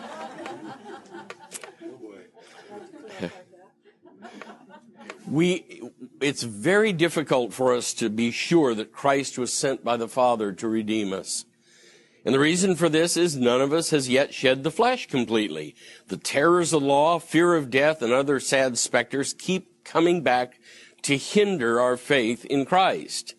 [5.28, 5.82] we
[6.20, 10.52] it's very difficult for us to be sure that Christ was sent by the Father
[10.52, 11.44] to redeem us.
[12.24, 15.74] And the reason for this is none of us has yet shed the flesh completely.
[16.08, 20.60] The terrors of law, fear of death, and other sad specters keep coming back
[21.02, 23.34] to hinder our faith in Christ.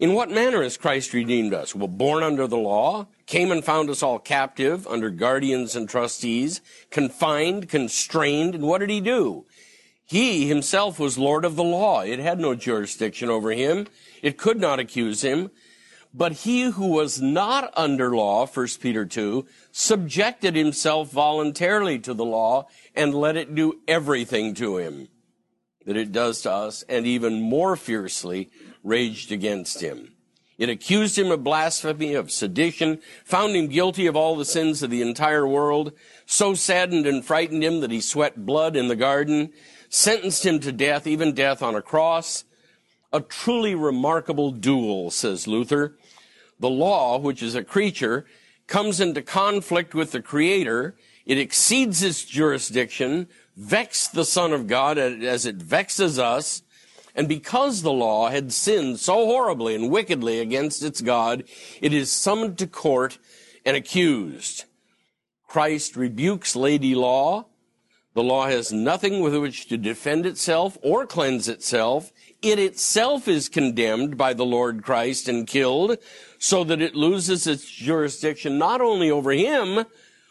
[0.00, 1.74] In what manner has Christ redeemed us?
[1.74, 6.62] Well, born under the law, came and found us all captive under guardians and trustees,
[6.90, 9.44] confined, constrained, and what did he do?
[10.06, 12.00] He himself was Lord of the law.
[12.00, 13.88] It had no jurisdiction over him.
[14.22, 15.50] It could not accuse him.
[16.14, 22.24] But he who was not under law, 1 Peter 2, subjected himself voluntarily to the
[22.24, 25.08] law and let it do everything to him
[25.90, 28.48] that it does to us, and even more fiercely
[28.84, 30.12] raged against him.
[30.56, 34.90] It accused him of blasphemy, of sedition, found him guilty of all the sins of
[34.90, 35.90] the entire world,
[36.26, 39.52] so saddened and frightened him that he sweat blood in the garden,
[39.88, 42.44] sentenced him to death, even death on a cross.
[43.12, 45.96] A truly remarkable duel, says Luther.
[46.60, 48.26] The law, which is a creature,
[48.68, 50.94] comes into conflict with the Creator.
[51.26, 56.62] It exceeds its jurisdiction, vexed the Son of God as it vexes us.
[57.14, 61.44] And because the law had sinned so horribly and wickedly against its God,
[61.80, 63.18] it is summoned to court
[63.64, 64.64] and accused.
[65.46, 67.46] Christ rebukes Lady Law.
[68.14, 72.12] The law has nothing with which to defend itself or cleanse itself.
[72.42, 75.98] It itself is condemned by the Lord Christ and killed
[76.38, 79.84] so that it loses its jurisdiction not only over him,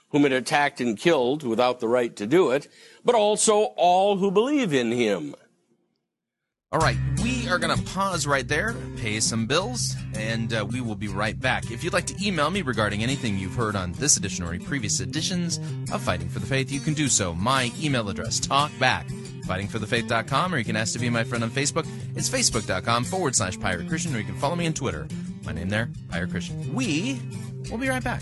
[0.10, 2.68] whom it attacked and killed without the right to do it,
[3.04, 5.36] but also all who believe in him.
[6.72, 10.82] All right, we are going to pause right there, pay some bills, and uh, we
[10.82, 11.72] will be right back.
[11.72, 15.00] If you'd like to email me regarding anything you've heard on this edition or previous
[15.00, 15.60] editions
[15.92, 17.34] of Fighting for the Faith, you can do so.
[17.34, 19.10] My email address, talkback,
[19.48, 21.88] fightingforthefaith.com, or you can ask to be my friend on Facebook.
[22.16, 25.08] It's facebook.com forward slash pirate Christian, or you can follow me on Twitter.
[25.46, 26.72] My name there, Pirate Christian.
[26.76, 27.20] We
[27.72, 28.22] will be right back.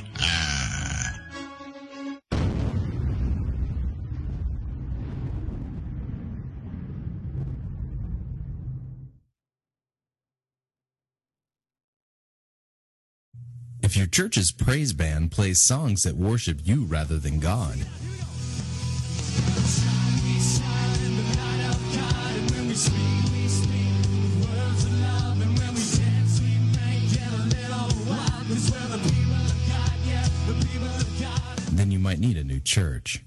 [13.91, 17.75] If your church's praise band plays songs that worship you rather than God,
[31.75, 33.25] then you might need a new church.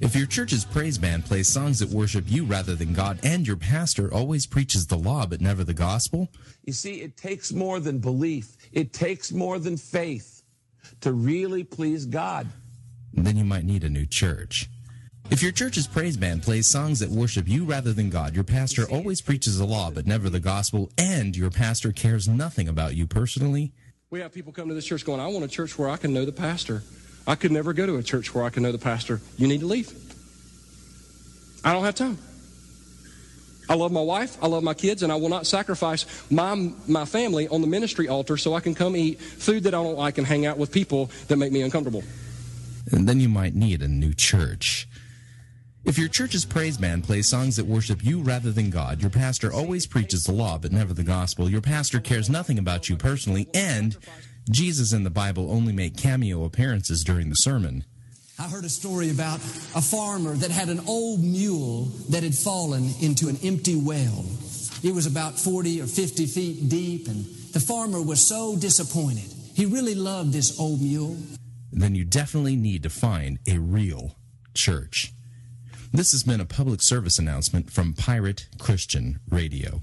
[0.00, 3.56] If your church's praise band plays songs that worship you rather than God, and your
[3.56, 6.28] pastor always preaches the law but never the gospel,
[6.64, 10.42] you see, it takes more than belief, it takes more than faith
[11.00, 12.48] to really please God.
[13.12, 14.70] Then you might need a new church.
[15.30, 18.90] If your church's praise band plays songs that worship you rather than God, your pastor
[18.90, 23.06] always preaches the law but never the gospel, and your pastor cares nothing about you
[23.06, 23.72] personally,
[24.10, 26.12] we have people come to this church going, I want a church where I can
[26.12, 26.82] know the pastor.
[27.26, 29.20] I could never go to a church where I can know the pastor.
[29.36, 29.92] You need to leave.
[31.64, 32.18] I don't have time.
[33.68, 37.04] I love my wife, I love my kids, and I will not sacrifice my, my
[37.04, 40.18] family on the ministry altar so I can come eat food that I don't like
[40.18, 42.02] and hang out with people that make me uncomfortable.
[42.90, 44.88] And then you might need a new church.
[45.84, 49.52] If your church's praise band plays songs that worship you rather than God, your pastor
[49.52, 53.48] always preaches the law but never the gospel, your pastor cares nothing about you personally,
[53.54, 53.96] and
[54.50, 57.84] Jesus and the Bible only make cameo appearances during the sermon.
[58.38, 59.38] I heard a story about
[59.74, 64.24] a farmer that had an old mule that had fallen into an empty well.
[64.82, 69.32] It was about 40 or 50 feet deep, and the farmer was so disappointed.
[69.54, 71.16] He really loved this old mule.
[71.70, 74.16] Then you definitely need to find a real
[74.54, 75.12] church.
[75.92, 79.80] This has been a public service announcement from Pirate Christian Radio.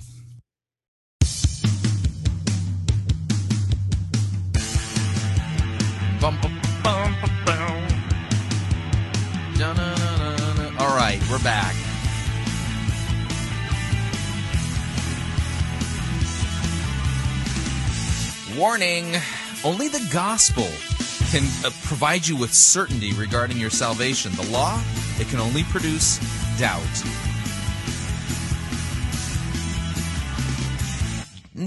[10.77, 11.75] All right, we're back.
[18.57, 19.15] Warning
[19.63, 20.67] only the gospel
[21.31, 24.33] can uh, provide you with certainty regarding your salvation.
[24.33, 24.81] The law,
[25.19, 26.19] it can only produce
[26.57, 26.81] doubt.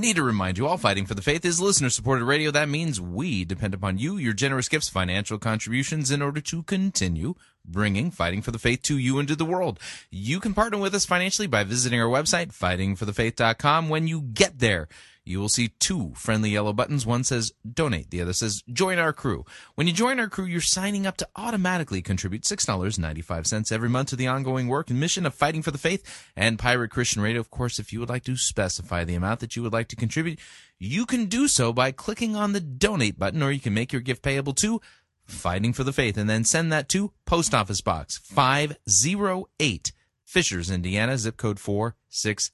[0.02, 2.50] Need to remind you all, Fighting for the Faith is listener supported radio.
[2.50, 7.36] That means we depend upon you, your generous gifts, financial contributions in order to continue
[7.64, 9.78] bringing Fighting for the Faith to you and to the world.
[10.10, 13.88] You can partner with us financially by visiting our website, fightingforthefaith.com.
[13.90, 14.88] When you get there,
[15.24, 17.06] you will see two friendly yellow buttons.
[17.06, 19.44] One says donate, the other says join our crew.
[19.74, 24.16] When you join our crew, you're signing up to automatically contribute $6.95 every month to
[24.16, 27.40] the ongoing work and mission of fighting for the faith and Pirate Christian Radio.
[27.40, 29.96] Of course, if you would like to specify the amount that you would like to
[29.96, 30.38] contribute,
[30.78, 34.02] you can do so by clicking on the donate button or you can make your
[34.02, 34.80] gift payable to
[35.24, 39.92] Fighting for the Faith and then send that to Post Office Box 508
[40.24, 42.52] Fishers, Indiana, zip code 460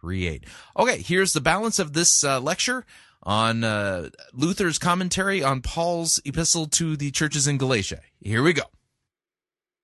[0.00, 0.44] 38.
[0.78, 2.84] Okay, here's the balance of this uh, lecture
[3.22, 8.00] on uh, Luther's commentary on Paul's epistle to the churches in Galatia.
[8.20, 8.62] Here we go.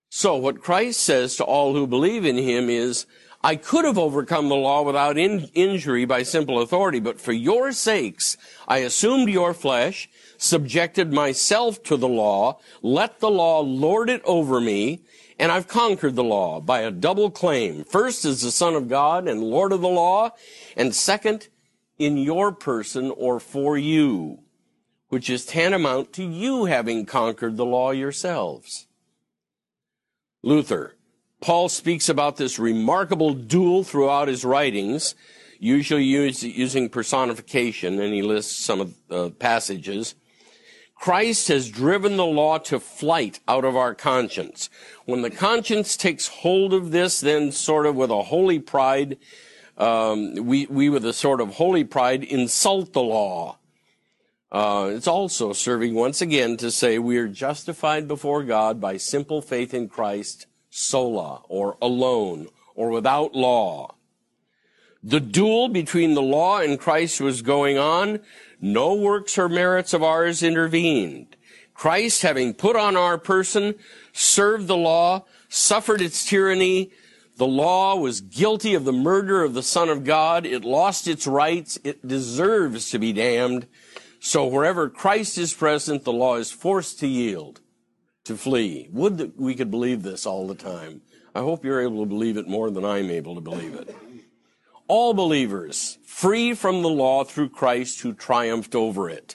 [0.08, 3.06] So, what Christ says to all who believe in him is,
[3.42, 7.72] I could have overcome the law without in- injury by simple authority, but for your
[7.72, 10.08] sakes, I assumed your flesh,
[10.38, 15.02] subjected myself to the law, let the law lord it over me,
[15.38, 17.84] and I've conquered the law by a double claim.
[17.84, 20.30] First as the Son of God and Lord of the law,
[20.76, 21.48] and second,
[21.98, 24.40] in your person or for you,
[25.08, 28.86] which is tantamount to you having conquered the law yourselves.
[30.42, 30.94] Luther.
[31.40, 35.14] Paul speaks about this remarkable duel throughout his writings,
[35.58, 40.14] usually using personification, and he lists some of the passages.
[40.94, 44.70] Christ has driven the law to flight out of our conscience.
[45.06, 49.18] When the conscience takes hold of this, then sort of with a holy pride,
[49.76, 53.58] um, we, we with a sort of holy pride insult the law.
[54.50, 59.42] Uh, it's also serving once again to say we are justified before God by simple
[59.42, 63.96] faith in Christ, sola, or alone, or without law.
[65.02, 68.20] The duel between the law and Christ was going on.
[68.58, 71.36] No works or merits of ours intervened.
[71.74, 73.74] Christ, having put on our person,
[74.12, 76.92] served the law, suffered its tyranny.
[77.36, 80.46] The law was guilty of the murder of the Son of God.
[80.46, 81.78] It lost its rights.
[81.82, 83.66] It deserves to be damned.
[84.20, 87.60] So wherever Christ is present, the law is forced to yield,
[88.24, 88.88] to flee.
[88.92, 91.02] Would that we could believe this all the time.
[91.34, 93.94] I hope you're able to believe it more than I'm able to believe it.
[94.86, 99.34] All believers, free from the law through Christ who triumphed over it.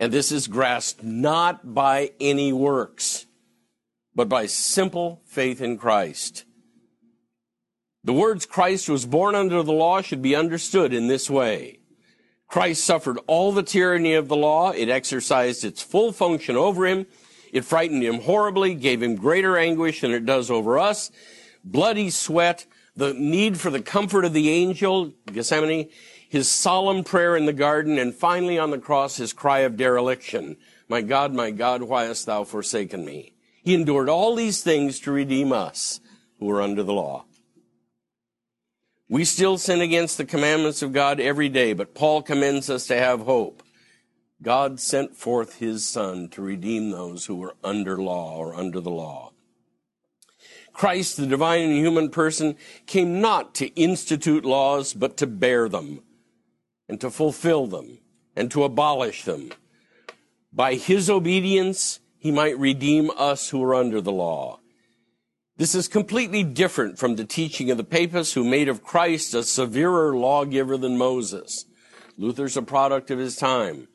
[0.00, 3.26] And this is grasped not by any works,
[4.14, 6.46] but by simple faith in Christ.
[8.02, 11.80] The words Christ was born under the law should be understood in this way.
[12.48, 14.70] Christ suffered all the tyranny of the law.
[14.70, 17.06] It exercised its full function over him.
[17.52, 21.10] It frightened him horribly, gave him greater anguish than it does over us.
[21.62, 22.64] Bloody sweat,
[22.96, 25.90] the need for the comfort of the angel, Gethsemane,
[26.30, 30.56] his solemn prayer in the garden, and finally on the cross, his cry of dereliction.
[30.88, 33.32] My God, my God, why hast thou forsaken me?
[33.64, 35.98] He endured all these things to redeem us
[36.38, 37.24] who are under the law.
[39.08, 42.96] We still sin against the commandments of God every day, but Paul commends us to
[42.96, 43.64] have hope.
[44.40, 48.88] God sent forth his son to redeem those who were under law or under the
[48.88, 49.32] law.
[50.72, 52.54] Christ, the divine and human person,
[52.86, 56.02] came not to institute laws, but to bear them
[56.90, 57.98] and to fulfill them
[58.34, 59.52] and to abolish them.
[60.52, 64.58] By his obedience, he might redeem us who are under the law.
[65.56, 69.44] This is completely different from the teaching of the papists who made of Christ a
[69.44, 71.64] severer lawgiver than Moses.
[72.16, 73.86] Luther's a product of his time.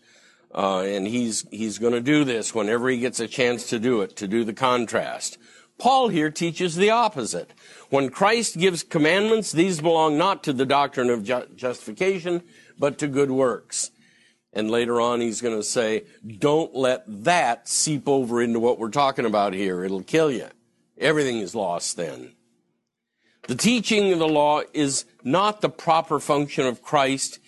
[0.53, 4.01] Uh, and he's, he's going to do this whenever he gets a chance to do
[4.01, 5.37] it, to do the contrast.
[5.77, 7.51] Paul here teaches the opposite.
[7.89, 12.43] When Christ gives commandments, these belong not to the doctrine of ju- justification,
[12.77, 13.91] but to good works.
[14.53, 16.05] And later on, he's going to say,
[16.39, 19.83] don't let that seep over into what we're talking about here.
[19.83, 20.47] It'll kill you.
[20.97, 22.31] Everything is lost then.
[23.47, 27.39] The teaching of the law is not the proper function of Christ.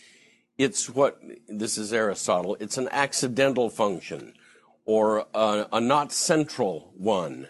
[0.57, 4.33] It's what, this is Aristotle, it's an accidental function
[4.85, 7.47] or a, a not central one.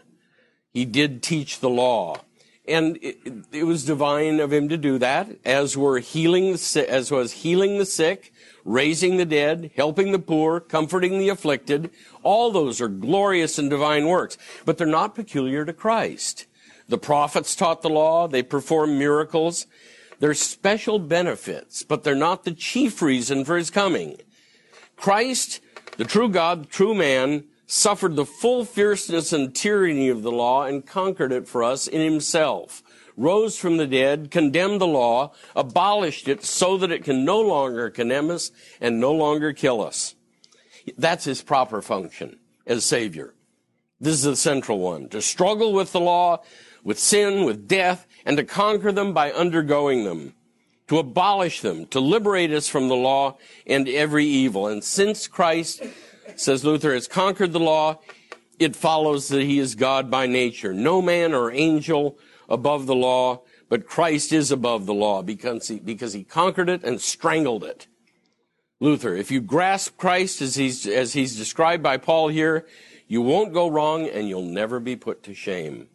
[0.71, 2.21] He did teach the law.
[2.67, 3.17] And it,
[3.51, 7.77] it, was divine of him to do that, as were healing the, as was healing
[7.77, 8.33] the sick,
[8.65, 11.89] raising the dead, helping the poor, comforting the afflicted.
[12.23, 16.45] All those are glorious and divine works, but they're not peculiar to Christ.
[16.89, 19.65] The prophets taught the law, they performed miracles.
[20.19, 24.17] They're special benefits, but they're not the chief reason for his coming.
[24.95, 25.61] Christ,
[25.97, 30.63] the true God, the true man, suffered the full fierceness and tyranny of the law
[30.63, 32.81] and conquered it for us in himself,
[33.17, 37.89] rose from the dead, condemned the law, abolished it so that it can no longer
[37.89, 40.15] condemn us and no longer kill us.
[40.97, 43.33] That's his proper function as Savior.
[43.99, 45.09] This is the central one.
[45.09, 46.43] To struggle with the law,
[46.83, 50.33] with sin, with death, and to conquer them by undergoing them.
[50.87, 54.67] To abolish them, to liberate us from the law and every evil.
[54.67, 55.83] And since Christ
[56.35, 57.99] says Luther, has conquered the law,
[58.59, 60.73] it follows that he is God by nature.
[60.73, 62.17] No man or angel
[62.49, 66.83] above the law, but Christ is above the law because he, because he conquered it
[66.83, 67.87] and strangled it.
[68.79, 72.65] Luther, if you grasp Christ as he's, as he's described by Paul here,
[73.07, 75.87] you won't go wrong and you'll never be put to shame.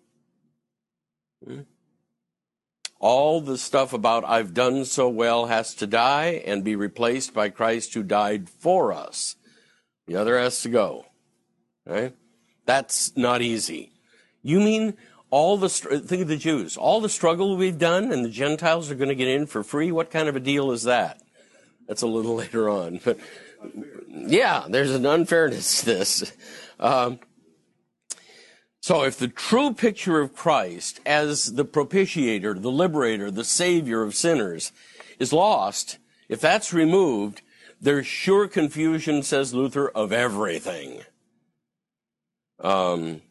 [1.45, 1.61] Hmm?
[2.99, 7.49] All the stuff about I've done so well has to die and be replaced by
[7.49, 9.37] Christ who died for us.
[10.07, 11.07] The other has to go.
[11.87, 12.15] Right?
[12.67, 13.93] That's not easy.
[14.43, 14.95] You mean
[15.31, 18.95] all the, think of the Jews, all the struggle we've done and the Gentiles are
[18.95, 19.91] going to get in for free?
[19.91, 21.21] What kind of a deal is that?
[21.89, 23.01] That's a little later on.
[23.03, 23.19] But
[24.09, 26.33] yeah, there's an unfairness to this.
[26.79, 27.21] Um,
[28.81, 34.15] so if the true picture of Christ as the propitiator, the liberator, the savior of
[34.15, 34.73] sinners
[35.21, 35.99] is lost,
[36.29, 37.43] if that's removed,
[37.83, 41.03] there's sure confusion, says Luther, of everything.
[42.61, 43.23] Um,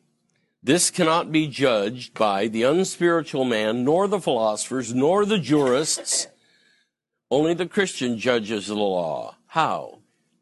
[0.61, 6.27] this cannot be judged by the unspiritual man, nor the philosophers, nor the jurists.
[7.31, 9.37] Only the Christian judges the law.
[9.47, 9.99] How?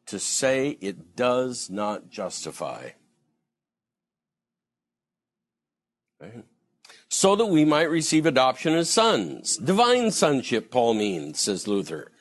[0.08, 2.90] To say it does not justify.
[6.20, 6.46] Right?
[7.10, 9.58] So that we might receive adoption as sons.
[9.58, 12.12] Divine sonship, Paul means, says Luther.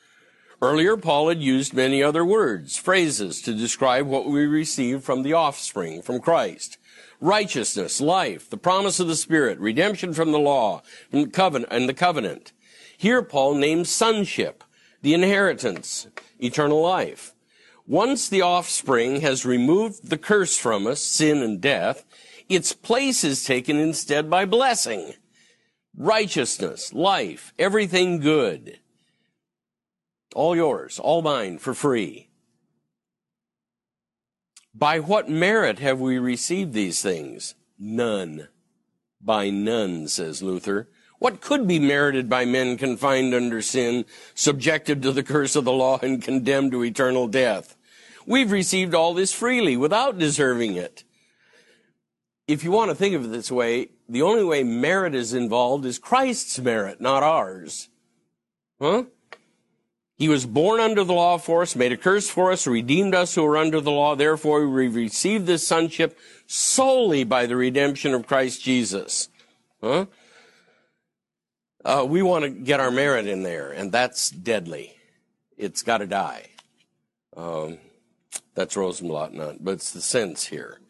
[0.61, 5.31] Earlier, Paul had used many other words, phrases to describe what we receive from the
[5.31, 6.77] offspring, from Christ.
[7.21, 11.87] Righteousness, life, the promise of the Spirit, redemption from the law, from the covenant, and
[11.87, 12.51] the covenant.
[12.97, 14.65] Here, Paul names sonship,
[15.01, 16.07] the inheritance,
[16.39, 17.33] eternal life.
[17.87, 22.05] Once the offspring has removed the curse from us, sin and death,
[22.49, 25.13] its place is taken instead by blessing.
[25.95, 28.79] Righteousness, life, everything good.
[30.35, 32.29] All yours, all mine, for free.
[34.73, 37.55] By what merit have we received these things?
[37.77, 38.47] None.
[39.19, 40.89] By none, says Luther.
[41.17, 45.73] What could be merited by men confined under sin, subjected to the curse of the
[45.73, 47.75] law, and condemned to eternal death?
[48.25, 51.03] We've received all this freely without deserving it.
[52.47, 55.85] If you want to think of it this way, the only way merit is involved
[55.85, 57.89] is Christ's merit, not ours.
[58.79, 59.03] Huh?
[60.19, 63.35] He was born under the law for us, made a curse for us, redeemed us
[63.35, 64.15] who are under the law.
[64.15, 69.29] Therefore, we receive this sonship solely by the redemption of Christ Jesus.
[69.81, 70.07] Huh?
[71.85, 74.93] Uh, we want to get our merit in there, and that's deadly.
[75.57, 76.47] It's got to die.
[77.37, 77.77] Um,
[78.55, 80.81] that's Rosenbladt, not, but it's the sense here.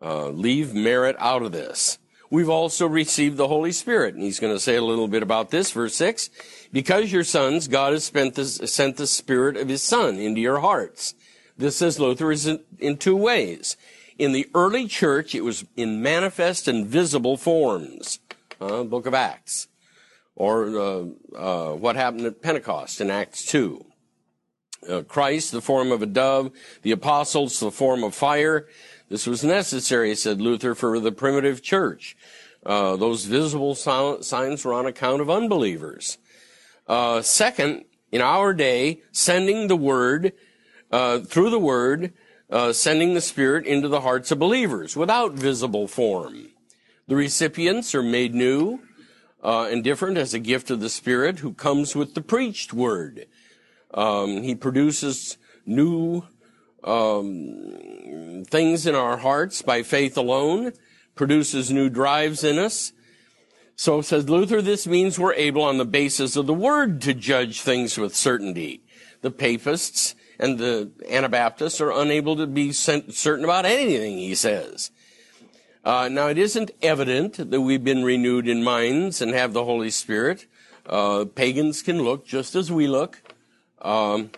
[0.00, 1.98] Uh, leave merit out of this.
[2.30, 5.50] We've also received the Holy Spirit, and he's going to say a little bit about
[5.50, 5.70] this.
[5.70, 6.30] Verse six.
[6.72, 11.14] Because you're sons, God has this, sent the Spirit of His Son into your hearts.
[11.56, 13.76] This, says Luther, is in, in two ways.
[14.18, 18.18] In the early church, it was in manifest and visible forms.
[18.60, 19.68] Uh, Book of Acts.
[20.34, 21.04] Or uh,
[21.36, 23.84] uh, what happened at Pentecost in Acts 2.
[24.88, 26.50] Uh, Christ, the form of a dove,
[26.82, 28.66] the apostles, the form of fire.
[29.08, 32.16] This was necessary, said Luther, for the primitive church.
[32.64, 36.18] Uh, those visible signs were on account of unbelievers.
[36.86, 40.32] Uh, second, in our day, sending the word,
[40.90, 42.12] uh, through the word,
[42.50, 46.48] uh, sending the Spirit into the hearts of believers without visible form.
[47.06, 48.80] The recipients are made new
[49.42, 53.26] uh, and different as a gift of the Spirit who comes with the preached word.
[53.92, 55.36] Um, he produces
[55.66, 56.24] new
[56.84, 60.72] um, things in our hearts by faith alone,
[61.14, 62.92] produces new drives in us,
[63.76, 67.60] so says Luther, this means we're able on the basis of the word to judge
[67.60, 68.82] things with certainty.
[69.22, 74.90] the papists and the Anabaptists are unable to be certain about anything he says.
[75.84, 79.90] Uh, now, it isn't evident that we've been renewed in minds and have the Holy
[79.90, 80.46] Spirit.
[80.86, 83.22] Uh, pagans can look just as we look.
[83.82, 84.30] Um,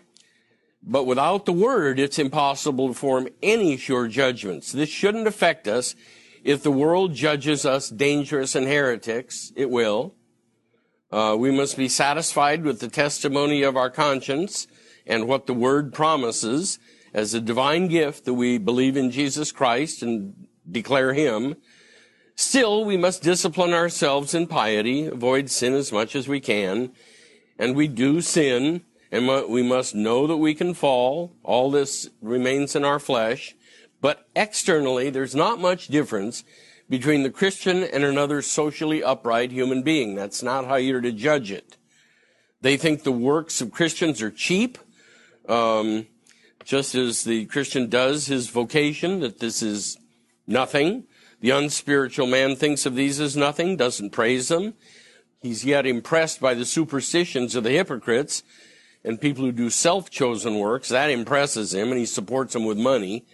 [0.86, 4.70] but without the Word, it's impossible to form any sure judgments.
[4.70, 5.96] This shouldn't affect us.
[6.44, 10.14] If the world judges us dangerous and heretics, it will.
[11.10, 14.68] Uh, we must be satisfied with the testimony of our conscience
[15.06, 16.78] and what the Word promises
[17.12, 21.56] as a divine gift that we believe in Jesus Christ and declare Him.
[22.36, 26.92] Still, we must discipline ourselves in piety, avoid sin as much as we can,
[27.58, 31.36] and we do sin, and we must know that we can fall.
[31.42, 33.54] All this remains in our flesh,
[34.00, 36.44] but externally, there's not much difference
[36.88, 40.14] between the Christian and another socially upright human being.
[40.14, 41.76] That's not how you're to judge it.
[42.60, 44.78] They think the works of Christians are cheap,
[45.48, 46.06] um,
[46.64, 49.98] just as the Christian does his vocation, that this is
[50.46, 51.04] nothing.
[51.40, 54.74] The unspiritual man thinks of these as nothing, doesn't praise them.
[55.40, 58.42] He's yet impressed by the superstitions of the hypocrites
[59.06, 60.88] and people who do self-chosen works.
[60.88, 63.24] That impresses him and he supports them with money.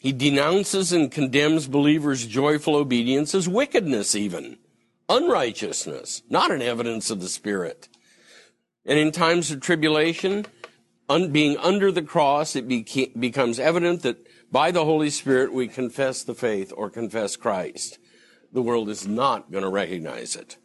[0.00, 4.58] He denounces and condemns believers' joyful obedience as wickedness, even
[5.08, 7.88] unrighteousness, not an evidence of the Spirit.
[8.86, 10.46] And in times of tribulation,
[11.08, 15.68] un- being under the cross, it beca- becomes evident that by the Holy Spirit we
[15.68, 17.98] confess the faith or confess Christ.
[18.52, 20.56] The world is not going to recognize it.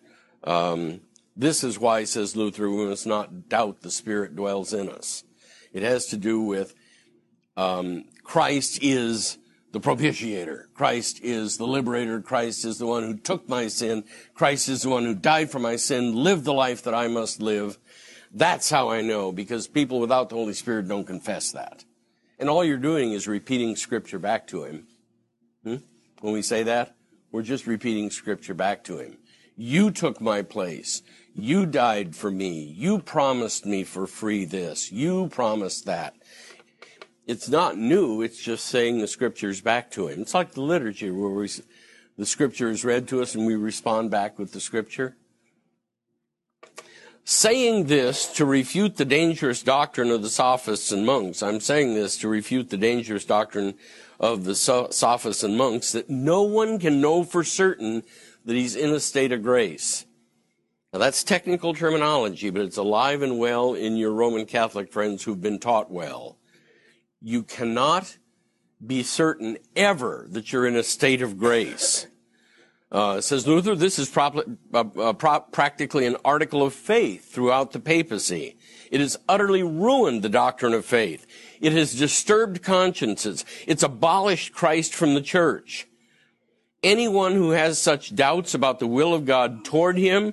[0.44, 1.02] Um,
[1.36, 5.24] this is why, says Luther, we must not doubt the Spirit dwells in us.
[5.74, 6.74] It has to do with
[7.58, 9.38] um, Christ is
[9.72, 10.68] the propitiator.
[10.74, 12.22] Christ is the liberator.
[12.22, 14.06] Christ is the one who took my sin.
[14.34, 17.42] Christ is the one who died for my sin, lived the life that I must
[17.42, 17.78] live.
[18.32, 21.84] That's how I know, because people without the Holy Spirit don't confess that.
[22.40, 24.88] And all you're doing is repeating scripture back to him.
[25.64, 25.76] Hmm?
[26.22, 26.96] When we say that,
[27.32, 29.18] we're just repeating scripture back to him.
[29.58, 31.02] You took my place.
[31.38, 32.74] You died for me.
[32.78, 34.92] You promised me for free this.
[34.92, 36.16] You promised that
[37.28, 38.22] it's not new.
[38.22, 40.22] It's just saying the scriptures back to him.
[40.22, 41.50] It's like the liturgy where we,
[42.18, 45.18] the scripture is read to us and we respond back with the scripture.
[47.26, 51.44] Saying this to refute the dangerous doctrine of the sophists and monks.
[51.44, 53.74] I'm saying this to refute the dangerous doctrine
[54.20, 58.04] of the sophists and monks that no one can know for certain
[58.46, 60.06] that he's in a state of grace.
[60.96, 65.42] Now that's technical terminology, but it's alive and well in your Roman Catholic friends who've
[65.42, 66.38] been taught well
[67.22, 68.18] you cannot
[68.88, 72.08] be certain ever that you're in a state of grace.
[72.94, 74.42] Uh, says Luther, this is uh,
[74.74, 78.56] uh, practically an article of faith throughout the papacy.
[78.90, 81.28] It has utterly ruined the doctrine of faith.
[81.60, 83.44] It has disturbed consciences.
[83.68, 85.90] It's abolished Christ from the church.
[86.82, 90.32] Anyone who has such doubts about the will of God toward him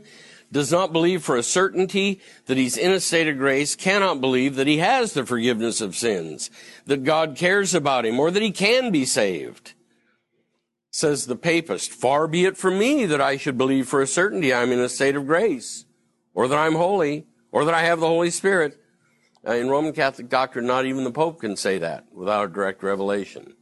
[0.53, 4.55] does not believe for a certainty that he's in a state of grace, cannot believe
[4.57, 6.51] that he has the forgiveness of sins,
[6.85, 9.73] that God cares about him, or that he can be saved.
[10.91, 14.53] Says the papist, far be it from me that I should believe for a certainty
[14.53, 15.87] I'm in a state of grace,
[16.35, 18.79] or that I'm holy, or that I have the Holy Spirit.
[19.45, 23.55] Uh, in Roman Catholic doctrine, not even the Pope can say that without direct revelation.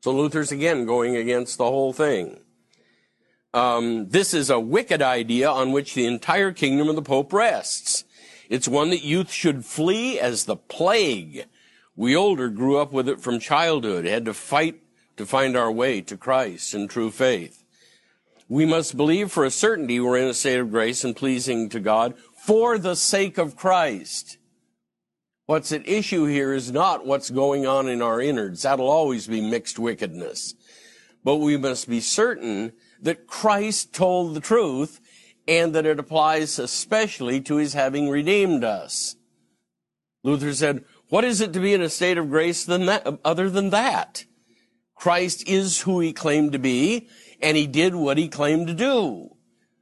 [0.00, 2.40] So Luther's again going against the whole thing.
[3.58, 8.04] Um, this is a wicked idea on which the entire kingdom of the Pope rests.
[8.48, 11.44] It's one that youth should flee as the plague.
[11.96, 14.80] We older grew up with it from childhood, had to fight
[15.16, 17.64] to find our way to Christ and true faith.
[18.48, 21.80] We must believe for a certainty we're in a state of grace and pleasing to
[21.80, 24.38] God for the sake of Christ.
[25.46, 28.62] What's at issue here is not what's going on in our innards.
[28.62, 30.54] That'll always be mixed wickedness.
[31.24, 32.72] But we must be certain
[33.02, 35.00] that Christ told the truth
[35.46, 39.16] and that it applies especially to his having redeemed us.
[40.22, 43.48] Luther said, what is it to be in a state of grace than that, other
[43.48, 44.24] than that?
[44.94, 47.08] Christ is who he claimed to be,
[47.40, 49.36] and he did what he claimed to do.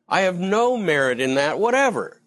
[0.09, 2.23] I have no merit in that whatever.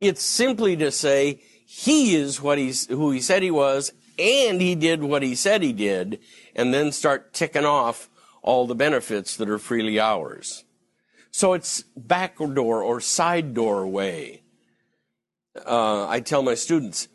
[0.00, 4.74] It's simply to say he is what he's, who he said he was, and he
[4.74, 6.20] did what he said he did,
[6.54, 8.08] and then start ticking off
[8.42, 10.64] all the benefits that are freely ours.
[11.30, 14.42] So it's back door or side doorway.
[15.66, 17.08] Uh, I tell my students,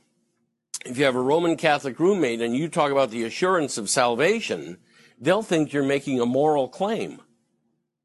[0.85, 4.77] if you have a Roman Catholic roommate and you talk about the assurance of salvation,
[5.19, 7.21] they'll think you're making a moral claim.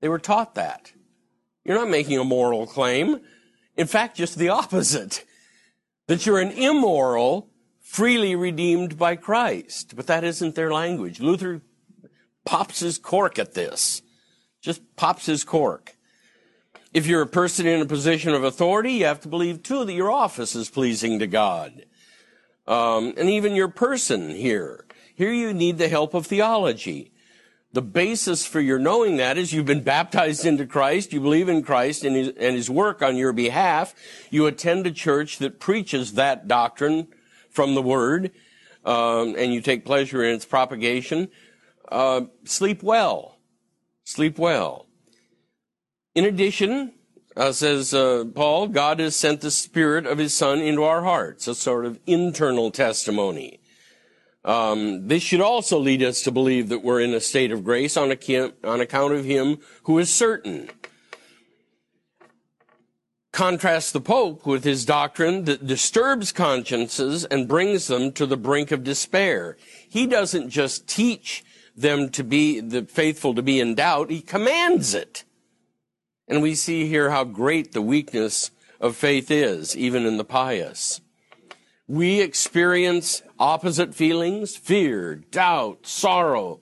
[0.00, 0.92] They were taught that.
[1.64, 3.20] You're not making a moral claim.
[3.76, 5.24] In fact, just the opposite.
[6.06, 7.50] that you're an immoral,
[7.80, 9.94] freely redeemed by Christ.
[9.94, 11.20] But that isn't their language.
[11.20, 11.62] Luther
[12.44, 14.02] pops his cork at this.
[14.60, 15.96] Just pops his cork.
[16.92, 19.92] If you're a person in a position of authority, you have to believe too that
[19.92, 21.84] your office is pleasing to God.
[22.66, 24.84] Um, and even your person here.
[25.14, 27.12] Here you need the help of theology.
[27.72, 31.62] The basis for your knowing that is you've been baptized into Christ, you believe in
[31.62, 33.94] Christ and his, and his work on your behalf,
[34.30, 37.06] you attend a church that preaches that doctrine
[37.48, 38.32] from the Word,
[38.84, 41.28] um, and you take pleasure in its propagation.
[41.90, 43.38] Uh, sleep well.
[44.04, 44.86] Sleep well.
[46.14, 46.92] In addition,
[47.36, 51.48] uh, says uh, Paul, God has sent the Spirit of His Son into our hearts,
[51.48, 53.60] a sort of internal testimony.
[54.44, 57.96] Um, this should also lead us to believe that we're in a state of grace
[57.96, 58.10] on,
[58.64, 60.70] on account of Him who is certain.
[63.32, 68.72] Contrast the Pope with his doctrine that disturbs consciences and brings them to the brink
[68.72, 69.56] of despair.
[69.88, 71.44] He doesn't just teach
[71.76, 75.24] them to be the faithful to be in doubt, he commands it.
[76.28, 78.50] And we see here how great the weakness
[78.80, 81.00] of faith is, even in the pious.
[81.86, 86.60] We experience opposite feelings, fear, doubt, sorrow,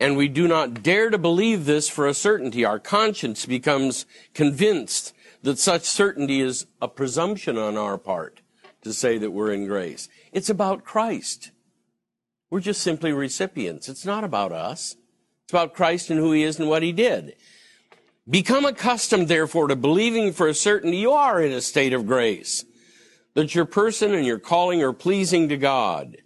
[0.00, 2.64] and we do not dare to believe this for a certainty.
[2.64, 8.40] Our conscience becomes convinced that such certainty is a presumption on our part
[8.82, 10.08] to say that we're in grace.
[10.32, 11.50] It's about Christ.
[12.50, 13.88] We're just simply recipients.
[13.88, 14.96] It's not about us.
[15.44, 17.36] It's about Christ and who he is and what he did.
[18.28, 22.64] Become accustomed, therefore, to believing for a certainty you are in a state of grace,
[23.34, 26.16] that your person and your calling are pleasing to God.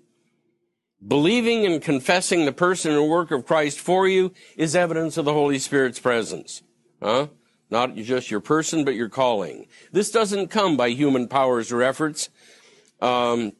[1.06, 5.32] Believing and confessing the person and work of Christ for you is evidence of the
[5.32, 6.62] Holy Spirit's presence.
[7.02, 7.28] Huh?
[7.70, 9.66] Not just your person, but your calling.
[9.92, 12.28] This doesn't come by human powers or efforts.
[13.00, 13.52] Um,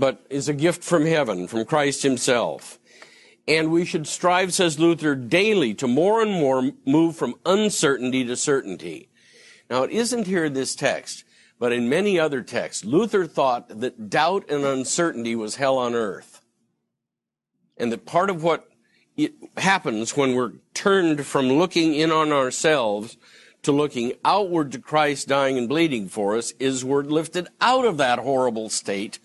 [0.00, 2.78] but is a gift from heaven, from Christ himself.
[3.46, 8.34] And we should strive, says Luther, daily to more and more move from uncertainty to
[8.34, 9.10] certainty.
[9.68, 11.24] Now, it isn't here in this text,
[11.58, 16.40] but in many other texts, Luther thought that doubt and uncertainty was hell on earth.
[17.76, 18.66] And that part of what
[19.58, 23.18] happens when we're turned from looking in on ourselves
[23.62, 27.98] to looking outward to Christ dying and bleeding for us is we're lifted out of
[27.98, 29.18] that horrible state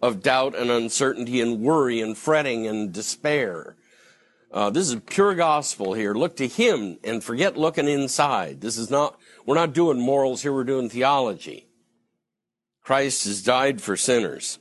[0.00, 3.76] of doubt and uncertainty and worry and fretting and despair.
[4.50, 6.14] Uh, this is pure gospel here.
[6.14, 8.60] Look to Him and forget looking inside.
[8.60, 11.66] This is not, we're not doing morals here, we're doing theology.
[12.82, 14.58] Christ has died for sinners.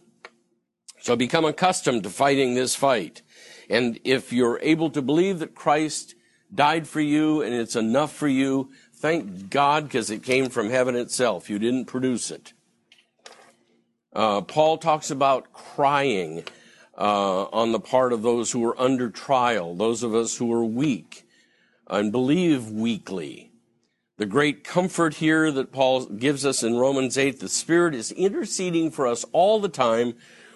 [1.00, 3.22] So become accustomed to fighting this fight.
[3.70, 6.16] And if you're able to believe that Christ
[6.54, 10.96] died for you and it's enough for you, thank God because it came from heaven
[10.96, 11.50] itself.
[11.50, 12.52] You didn't produce it.
[14.18, 16.43] Uh, Paul talks about crying
[16.97, 20.65] uh, on the part of those who are under trial, those of us who are
[20.65, 21.28] weak
[21.88, 23.51] and believe weakly.
[24.18, 28.89] The great comfort here that Paul gives us in Romans 8, the Spirit is interceding
[28.89, 30.15] for us all the time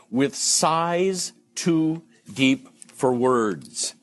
[0.09, 2.01] with sighs too
[2.33, 3.93] deep for words.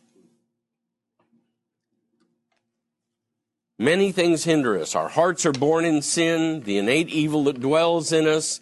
[3.76, 4.94] Many things hinder us.
[4.94, 8.60] Our hearts are born in sin, the innate evil that dwells in us,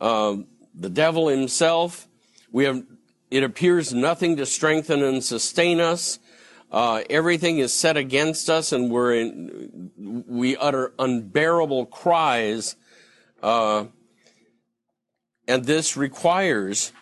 [0.00, 0.36] uh,
[0.74, 2.08] the devil himself.
[2.50, 2.82] We have,
[3.30, 6.18] it appears nothing to strengthen and sustain us.
[6.70, 12.76] Uh, everything is set against us and we're in, we utter unbearable cries.
[13.42, 13.86] Uh,
[15.46, 16.92] and this requires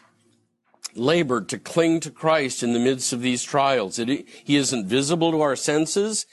[0.95, 3.99] labor to cling to Christ in the midst of these trials.
[3.99, 6.27] It, he isn't visible to our senses.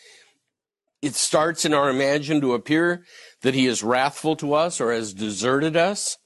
[1.02, 3.04] It starts in our imagination to appear
[3.42, 6.18] that he is wrathful to us or has deserted us.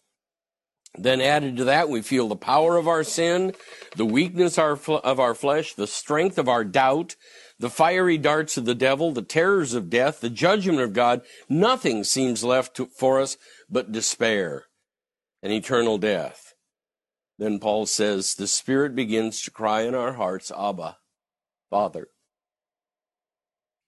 [0.97, 3.53] Then added to that, we feel the power of our sin,
[3.95, 7.15] the weakness of our flesh, the strength of our doubt,
[7.59, 11.21] the fiery darts of the devil, the terrors of death, the judgment of God.
[11.47, 13.37] Nothing seems left to, for us
[13.69, 14.65] but despair
[15.43, 16.53] and eternal death.
[17.37, 20.97] Then Paul says, the Spirit begins to cry in our hearts, Abba,
[21.69, 22.07] Father.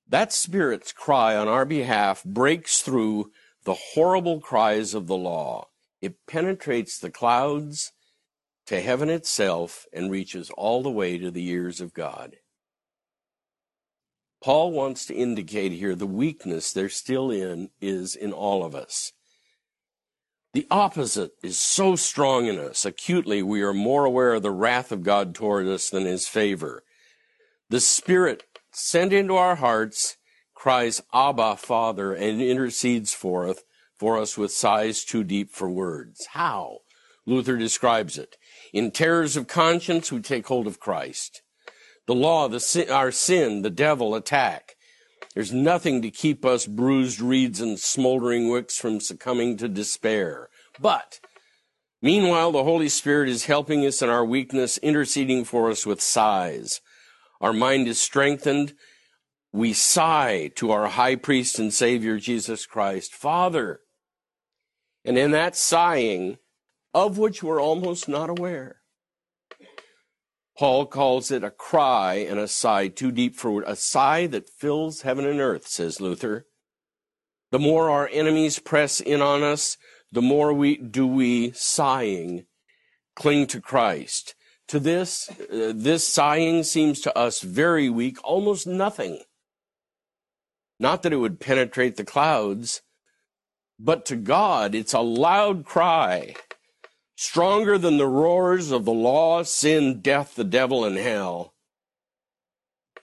[0.08, 3.32] That Spirit's cry on our behalf breaks through
[3.64, 5.68] the horrible cries of the law.
[6.02, 7.92] It penetrates the clouds
[8.68, 12.38] to heaven itself and reaches all the way to the ears of God.
[14.42, 19.12] Paul wants to indicate here the weakness there still in is in all of us.
[20.54, 22.86] The opposite is so strong in us.
[22.86, 26.84] Acutely, we are more aware of the wrath of God toward us than his favor.
[27.70, 30.18] The Spirit sent into our hearts
[30.60, 33.60] cries, Abba, Father, and intercedes for us,
[34.00, 36.26] for us with sighs too deep for words.
[36.32, 36.80] How?
[37.26, 38.38] Luther describes it.
[38.74, 41.42] In terrors of conscience, we take hold of Christ.
[42.08, 44.76] The law, the sin, our sin, the devil attack.
[45.36, 50.50] There's nothing to keep us bruised reeds and smoldering wicks from succumbing to despair.
[50.82, 51.20] But
[52.02, 56.82] meanwhile, the Holy Spirit is helping us in our weakness, interceding for us with sighs.
[57.42, 58.74] Our mind is strengthened.
[59.52, 63.82] We sigh to our high priest and savior, Jesus Christ, Father.
[65.10, 66.38] And in that sighing,
[66.94, 68.82] of which we're almost not aware,
[70.56, 75.02] Paul calls it a cry and a sigh too deep for a sigh that fills
[75.02, 76.46] heaven and earth, says Luther.
[77.50, 79.78] The more our enemies press in on us,
[80.12, 82.46] the more we do we sighing
[83.16, 84.36] cling to Christ.
[84.68, 89.24] To this, uh, this sighing seems to us very weak, almost nothing.
[90.80, 92.84] Not that it would penetrate the clouds,
[93.80, 96.36] but to God it's a loud cry,
[97.16, 101.54] stronger than the roars of the law, sin, death, the devil, and hell.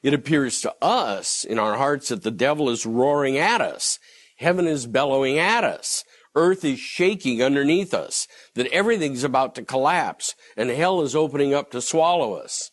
[0.03, 3.99] It appears to us in our hearts that the devil is roaring at us.
[4.39, 6.05] Heaven is bellowing at us
[6.37, 11.71] earth is shaking underneath us, that everything's about to collapse, and hell is opening up
[11.73, 12.71] to swallow us.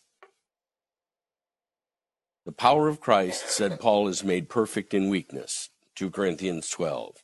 [2.44, 5.70] The power of Christ, said Paul, is made perfect in weakness.
[5.96, 7.23] 2 Corinthians 12.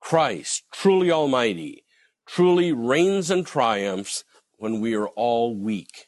[0.00, 1.84] Christ, truly almighty,
[2.26, 4.24] truly reigns and triumphs
[4.56, 6.06] when we are all weak.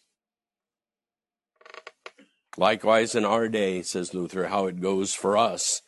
[2.57, 5.82] Likewise, in our day, says Luther, how it goes for us.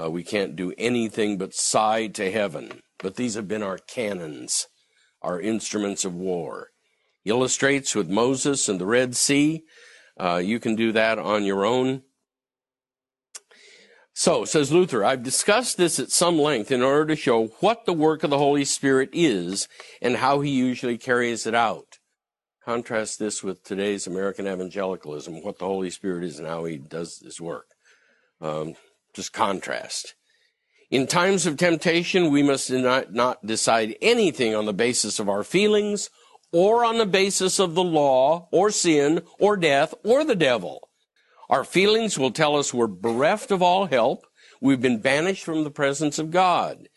[0.00, 4.68] Uh, we can't do anything but sigh to heaven but these have been our cannons,
[5.22, 6.68] our instruments of war.
[7.24, 9.62] Illustrates with Moses and the Red Sea.
[10.18, 12.02] Uh, you can do that on your own.
[14.20, 17.94] So, says Luther, I've discussed this at some length in order to show what the
[17.94, 19.66] work of the Holy Spirit is
[20.02, 21.96] and how he usually carries it out.
[22.62, 27.20] Contrast this with today's American evangelicalism, what the Holy Spirit is and how he does
[27.20, 27.68] his work.
[28.42, 28.74] Um,
[29.14, 30.14] just contrast.
[30.90, 35.42] In times of temptation, we must not, not decide anything on the basis of our
[35.42, 36.10] feelings
[36.52, 40.89] or on the basis of the law or sin or death or the devil.
[41.50, 44.24] Our feelings will tell us we're bereft of all help.
[44.60, 46.88] We've been banished from the presence of God.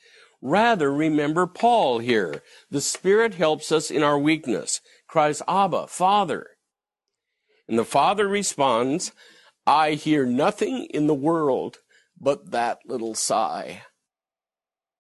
[0.44, 2.44] Rather, remember Paul here.
[2.70, 6.46] The Spirit helps us in our weakness, cries, Abba, Father.
[7.68, 9.12] And the Father responds,
[9.66, 11.78] I hear nothing in the world
[12.22, 13.82] but that little sigh.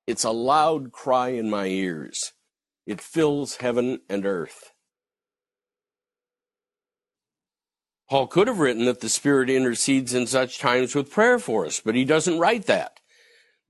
[0.07, 2.33] It's a loud cry in my ears.
[2.87, 4.72] It fills heaven and earth.
[8.13, 11.79] Paul could have written that the Spirit intercedes in such times with prayer for us,
[11.79, 12.99] but he doesn't write that.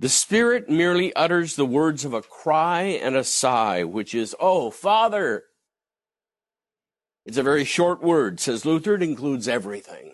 [0.02, 4.70] The Spirit merely utters the words of a cry and a sigh, which is, Oh,
[4.70, 5.46] Father!
[7.26, 8.96] It's a very short word, says Luther.
[8.96, 10.12] It includes everything.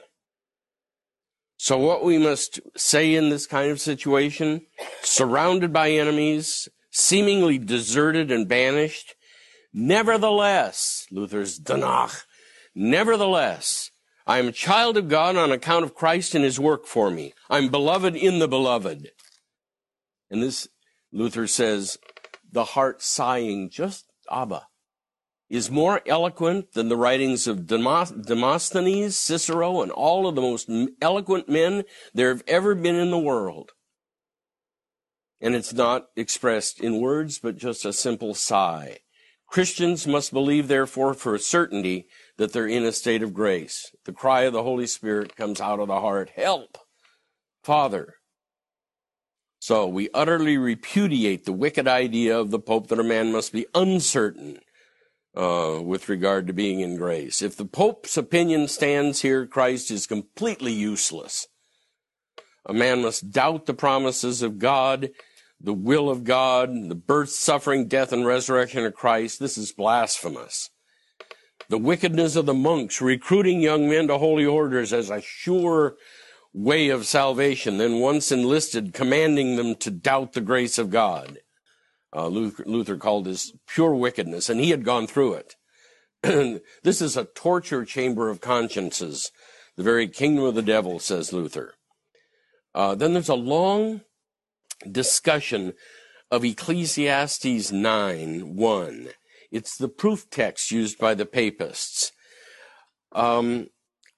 [1.58, 4.62] So what we must say in this kind of situation,
[5.02, 9.16] surrounded by enemies, seemingly deserted and banished,
[9.74, 12.26] nevertheless, Luther's Dennoch,
[12.76, 13.89] nevertheless,
[14.30, 17.34] I am a child of God on account of Christ and his work for me.
[17.50, 19.10] I'm beloved in the beloved.
[20.30, 20.68] And this,
[21.12, 21.98] Luther says,
[22.52, 24.68] the heart sighing, just Abba
[25.50, 30.70] is more eloquent than the writings of Demosthenes, Cicero, and all of the most
[31.02, 33.72] eloquent men there have ever been in the world.
[35.42, 39.00] And it's not expressed in words, but just a simple sigh.
[39.48, 42.08] Christians must believe, therefore, for certainty
[42.40, 43.92] that they're in a state of grace.
[44.06, 46.78] The cry of the Holy Spirit comes out of the heart, help,
[47.64, 48.16] Father.
[49.60, 53.66] So we utterly repudiate the wicked idea of the Pope that a man must be
[53.76, 54.60] uncertain
[55.36, 57.42] uh, with regard to being in grace.
[57.42, 61.46] If the Pope's opinion stands here, Christ is completely useless.
[62.66, 65.10] A man must doubt the promises of God,
[65.60, 69.42] the will of God, the birth, suffering, death, and resurrection of Christ.
[69.42, 70.70] This is blasphemous.
[71.70, 75.96] The wickedness of the monks recruiting young men to holy orders as a sure
[76.54, 81.40] way of salvation, then once enlisted, commanding them to doubt the grace of God
[82.16, 85.56] uh, Luther, Luther called this pure wickedness, and he had gone through it.
[86.84, 89.32] this is a torture chamber of consciences,
[89.76, 91.74] the very kingdom of the devil, says Luther.
[92.74, 94.02] Uh, then there's a long
[94.90, 95.74] discussion
[96.32, 99.10] of Ecclesiastes 9 1.
[99.52, 102.12] It's the proof text used by the papists.
[103.12, 103.70] Um,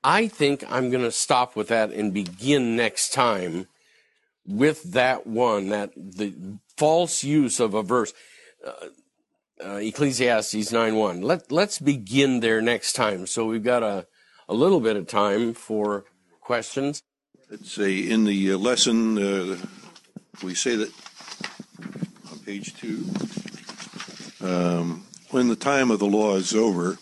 [0.04, 3.68] I think I'm going to stop with that and begin next time
[4.46, 6.34] with that one, that the
[6.78, 8.14] false use of a verse.
[8.66, 8.88] Uh,
[9.64, 11.22] uh, Ecclesiastes 9 1.
[11.22, 13.28] Let, let's begin there next time.
[13.28, 14.08] So we've got a,
[14.50, 16.06] a little bit of time for
[16.40, 17.04] questions.
[17.50, 19.58] Let's say in the uh, lesson, uh,
[20.44, 20.92] we say that
[22.32, 23.06] on page two,
[24.42, 26.98] um, when the time of the law is over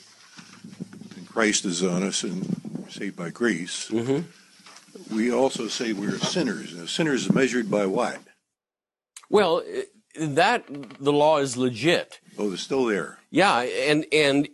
[1.16, 5.16] and Christ is on us and saved by grace, Mm-hmm.
[5.16, 6.76] we also say we're sinners.
[6.76, 8.20] Now, sinners is measured by what?
[9.30, 9.64] Well,
[10.18, 10.66] that
[11.00, 12.20] the law is legit.
[12.38, 13.20] Oh, it's still there.
[13.30, 14.50] Yeah, and and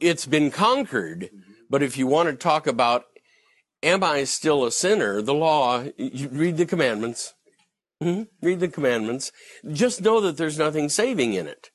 [0.00, 1.30] it's been conquered.
[1.70, 3.04] But if you want to talk about,
[3.82, 5.22] am I still a sinner?
[5.22, 5.84] The law.
[5.96, 7.32] You read the commandments.
[8.02, 9.32] hmm Read the commandments.
[9.72, 11.70] Just know that there's nothing saving in it.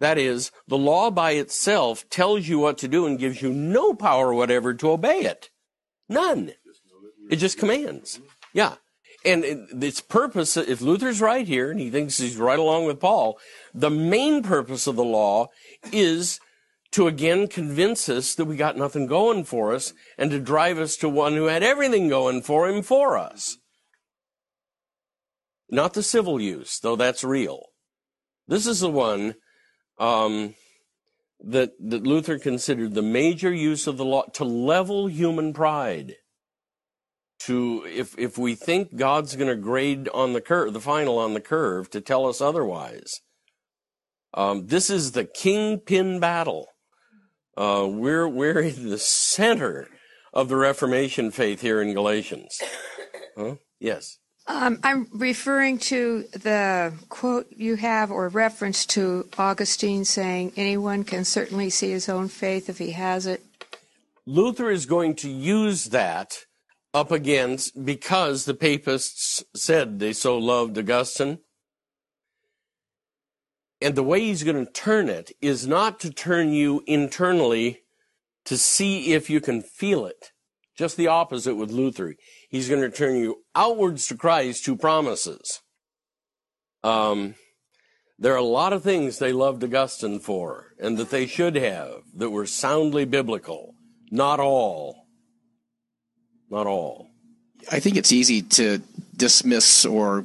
[0.00, 3.94] That is, the law by itself tells you what to do and gives you no
[3.94, 5.50] power whatever to obey it.
[6.08, 6.52] None.
[7.30, 8.18] It just commands.
[8.54, 8.76] Yeah.
[9.26, 12.98] And it, its purpose, if Luther's right here, and he thinks he's right along with
[12.98, 13.38] Paul,
[13.74, 15.48] the main purpose of the law
[15.92, 16.40] is
[16.92, 20.96] to again convince us that we got nothing going for us and to drive us
[20.96, 23.58] to one who had everything going for him for us.
[25.68, 27.66] Not the civil use, though that's real.
[28.48, 29.34] This is the one
[30.00, 30.54] um,
[31.40, 36.16] that, that Luther considered the major use of the law to level human pride
[37.40, 41.34] to if if we think God's going to grade on the curve, the final on
[41.34, 43.20] the curve, to tell us otherwise.
[44.34, 46.68] Um, this is the kingpin battle.
[47.56, 49.88] Uh, we're we're in the center
[50.32, 52.60] of the Reformation faith here in Galatians.
[53.36, 53.56] Huh?
[53.80, 54.18] Yes.
[54.50, 61.24] Um, I'm referring to the quote you have or reference to Augustine saying anyone can
[61.24, 63.44] certainly see his own faith if he has it.
[64.26, 66.46] Luther is going to use that
[66.92, 71.38] up against because the papists said they so loved Augustine.
[73.80, 77.82] And the way he's going to turn it is not to turn you internally
[78.46, 80.32] to see if you can feel it.
[80.76, 82.16] Just the opposite with Luther.
[82.48, 85.60] He's going to turn you outwards to Christ who promises.
[86.82, 87.34] Um,
[88.18, 92.02] there are a lot of things they loved Augustine for and that they should have
[92.16, 93.74] that were soundly biblical.
[94.10, 95.06] Not all.
[96.50, 97.08] Not all.
[97.70, 98.80] I think it's easy to
[99.16, 100.24] dismiss or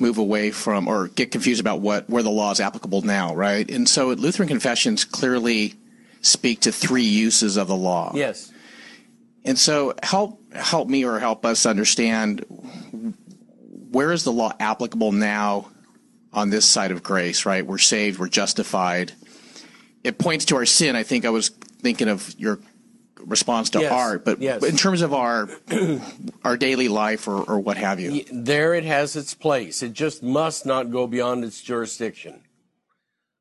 [0.00, 3.70] move away from or get confused about what where the law is applicable now, right?
[3.70, 5.74] And so Lutheran confessions clearly
[6.20, 8.12] speak to three uses of the law.
[8.14, 8.51] Yes.
[9.44, 12.44] And so help help me or help us understand
[13.90, 15.68] where is the law applicable now
[16.32, 17.66] on this side of grace, right?
[17.66, 19.12] We're saved, we're justified.
[20.04, 20.96] It points to our sin.
[20.96, 22.58] I think I was thinking of your
[23.18, 24.64] response to Yes, art, but yes.
[24.64, 25.48] in terms of our
[26.44, 28.24] our daily life or, or what have you.
[28.32, 29.82] There it has its place.
[29.82, 32.42] It just must not go beyond its jurisdiction.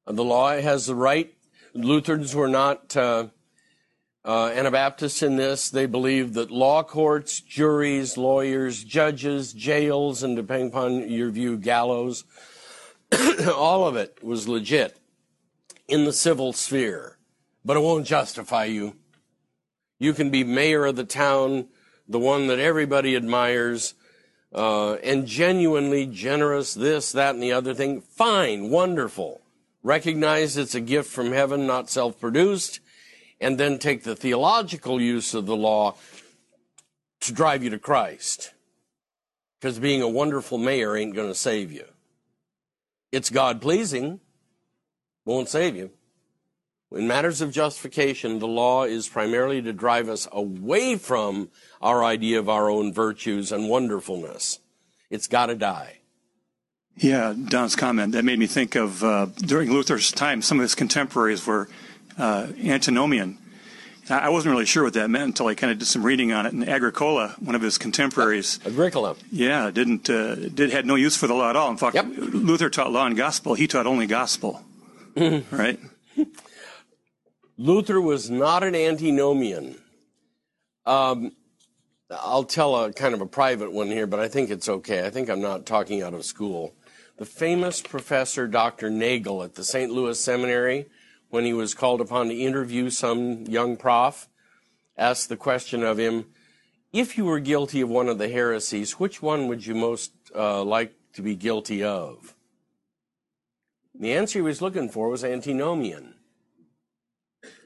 [0.05, 1.33] The law has the right.
[1.73, 3.27] Lutherans were not uh,
[4.23, 5.69] uh, Anabaptists in this.
[5.69, 12.23] They believe that law courts, juries, lawyers, judges, jails, and depending upon your view, gallows,
[13.55, 14.97] all of it was legit
[15.87, 17.17] in the civil sphere,
[17.65, 18.95] but it won't justify you.
[19.99, 21.67] You can be mayor of the town,
[22.07, 23.93] the one that everybody admires,
[24.53, 28.01] uh, and genuinely generous, this, that, and the other thing.
[28.01, 29.41] Fine, wonderful.
[29.83, 32.79] Recognize it's a gift from heaven, not self produced,
[33.41, 35.95] and then take the theological use of the law
[37.21, 38.53] to drive you to Christ.
[39.59, 41.85] Because being a wonderful mayor ain't going to save you.
[43.11, 44.21] It's God pleasing,
[45.25, 45.91] won't save you.
[46.93, 51.49] In matters of justification, the law is primarily to drive us away from
[51.81, 54.59] our idea of our own virtues and wonderfulness.
[55.09, 55.99] It's got to die.
[56.97, 60.75] Yeah, Don's comment that made me think of uh, during Luther's time, some of his
[60.75, 61.69] contemporaries were
[62.17, 63.37] uh, antinomian.
[64.09, 66.45] I wasn't really sure what that meant until I kind of did some reading on
[66.45, 66.53] it.
[66.53, 71.27] And Agricola, one of his contemporaries, Agricola, yeah, didn't uh, did had no use for
[71.27, 71.69] the law at all.
[71.69, 73.53] In fact, Luther taught law and gospel.
[73.53, 74.63] He taught only gospel.
[75.15, 75.79] right?
[77.57, 79.77] Luther was not an antinomian.
[80.85, 81.31] Um,
[82.09, 85.05] I'll tell a kind of a private one here, but I think it's okay.
[85.05, 86.73] I think I'm not talking out of school.
[87.17, 88.89] The famous professor Dr.
[88.89, 89.91] Nagel at the St.
[89.91, 90.87] Louis Seminary,
[91.31, 94.29] when he was called upon to interview some young prof,
[94.97, 96.25] asked the question of him,
[96.93, 100.61] if you were guilty of one of the heresies, which one would you most uh,
[100.61, 102.35] like to be guilty of?
[103.97, 106.15] The answer he was looking for was antinomian.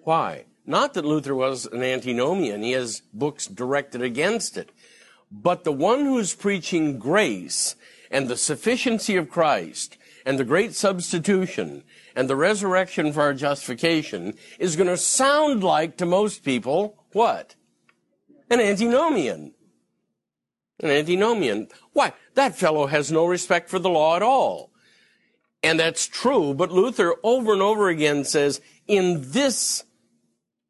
[0.03, 0.45] Why?
[0.65, 4.71] Not that Luther was an antinomian, he has books directed against it.
[5.31, 7.75] But the one who's preaching grace
[8.11, 11.83] and the sufficiency of Christ and the great substitution
[12.15, 17.55] and the resurrection for our justification is going to sound like to most people what?
[18.49, 19.53] An antinomian.
[20.81, 21.67] An antinomian.
[21.93, 22.13] Why?
[22.35, 24.71] That fellow has no respect for the law at all.
[25.63, 29.83] And that's true, but Luther over and over again says, in this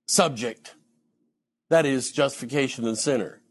[0.08, 0.76] subject,
[1.70, 3.42] that is justification of the sinner.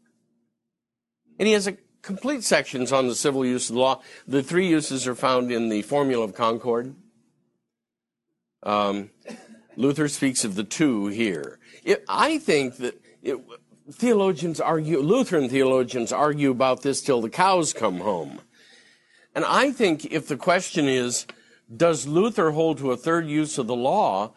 [1.37, 4.01] And he has a complete sections on the civil use of the law.
[4.27, 6.95] The three uses are found in the Formula of Concord.
[8.65, 9.11] Um,
[9.77, 11.59] Luther speaks of the two here.
[11.83, 13.37] It, I think that it,
[13.91, 18.41] theologians argue, Lutheran theologians argue about this till the cows come home.
[19.35, 21.27] And I think if the question is,
[21.75, 24.33] does Luther hold to a third use of the law?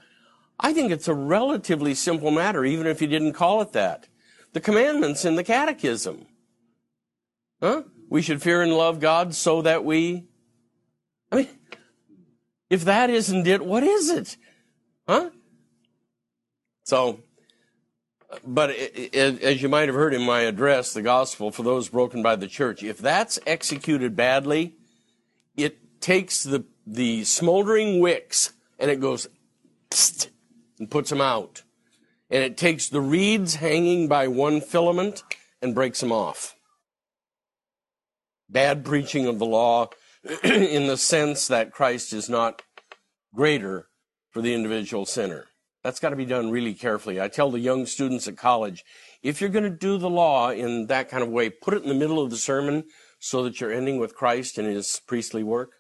[0.61, 4.09] I think it's a relatively simple matter, even if you didn't call it that.
[4.55, 6.27] The commandments in the catechism.
[7.63, 7.83] Huh?
[8.09, 10.28] We should fear and love God so that we.
[12.71, 14.37] If that isn't it, what is it?
[15.07, 15.31] Huh?
[16.85, 17.21] So,
[18.47, 21.89] but it, it, as you might have heard in my address, the gospel for those
[21.89, 24.77] broken by the church, if that's executed badly,
[25.57, 29.29] it takes the, the smoldering wicks and it goes
[30.79, 31.63] and puts them out.
[32.31, 35.23] And it takes the reeds hanging by one filament
[35.63, 36.55] and breaks them off
[38.49, 39.89] bad preaching of the law
[40.45, 42.63] in the sense that Christ is not
[43.35, 43.89] greater
[44.31, 45.47] for the individual sinner.
[45.85, 47.21] That's got to be done really carefully.
[47.21, 48.85] I tell the young students at college,
[49.23, 51.89] if you're going to do the law in that kind of way, put it in
[51.89, 52.85] the middle of the sermon
[53.21, 55.73] so that you're ending with Christ and his priestly work.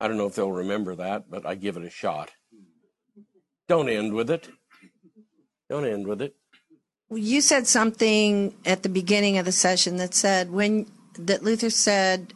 [0.00, 2.30] I don't know if they'll remember that, but I give it a shot.
[3.68, 4.48] Don't end with it.
[5.68, 6.34] Don't end with it.
[7.08, 10.86] Well, You said something at the beginning of the session that said when
[11.18, 12.34] that Luther said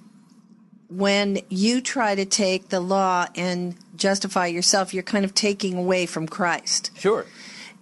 [0.90, 6.06] when you try to take the law and justify yourself, you're kind of taking away
[6.06, 6.90] from Christ.
[6.98, 7.26] Sure.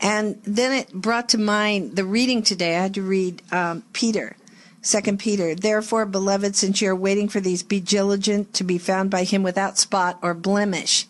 [0.01, 2.77] And then it brought to mind the reading today.
[2.77, 4.37] I had to read um, Peter,
[4.83, 5.55] Second Peter.
[5.55, 9.43] Therefore, beloved, since you are waiting for these, be diligent to be found by Him
[9.43, 11.07] without spot or blemish.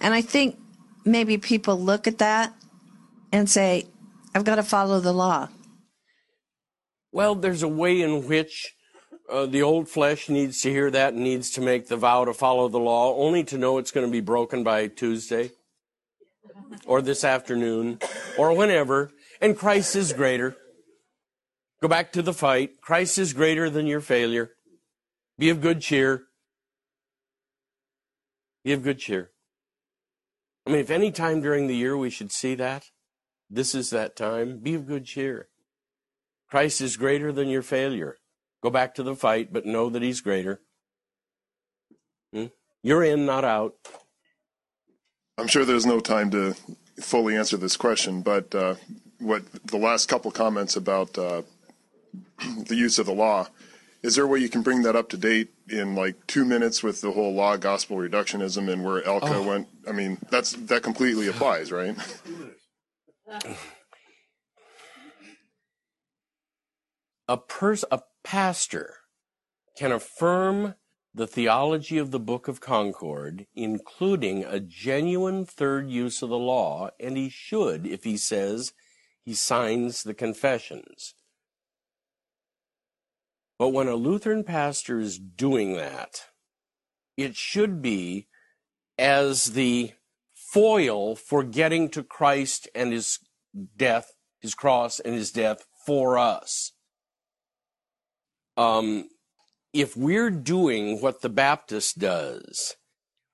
[0.00, 0.58] And I think
[1.04, 2.52] maybe people look at that
[3.30, 3.86] and say,
[4.34, 5.48] "I've got to follow the law."
[7.12, 8.73] Well, there's a way in which
[9.30, 12.34] uh, the old flesh needs to hear that and needs to make the vow to
[12.34, 15.50] follow the law, only to know it's going to be broken by Tuesday
[16.86, 17.98] or this afternoon
[18.36, 19.10] or whenever.
[19.40, 20.56] And Christ is greater.
[21.80, 22.80] Go back to the fight.
[22.80, 24.50] Christ is greater than your failure.
[25.38, 26.24] Be of good cheer.
[28.62, 29.30] Be of good cheer.
[30.66, 32.86] I mean, if any time during the year we should see that,
[33.50, 34.60] this is that time.
[34.60, 35.48] Be of good cheer.
[36.48, 38.16] Christ is greater than your failure.
[38.64, 40.62] Go back to the fight, but know that he's greater.
[42.32, 42.46] Hmm?
[42.82, 43.74] You're in, not out.
[45.36, 46.54] I'm sure there's no time to
[46.98, 48.76] fully answer this question, but uh,
[49.18, 51.42] what the last couple comments about uh,
[52.66, 53.48] the use of the law,
[54.02, 56.82] is there a way you can bring that up to date in like two minutes
[56.82, 59.42] with the whole law gospel reductionism and where Elka oh.
[59.46, 59.68] went?
[59.86, 61.96] I mean, that's that completely applies, right?
[67.28, 68.96] a person, a pastor
[69.76, 70.74] can affirm
[71.14, 76.90] the theology of the Book of Concord, including a genuine third use of the law,
[76.98, 78.72] and he should if he says
[79.24, 81.14] he signs the confessions.
[83.58, 86.26] But when a Lutheran pastor is doing that,
[87.16, 88.26] it should be
[88.98, 89.92] as the
[90.34, 93.20] foil for getting to Christ and his
[93.76, 96.73] death, his cross and his death for us
[98.56, 99.08] um,
[99.72, 102.76] if we're doing what the Baptist does,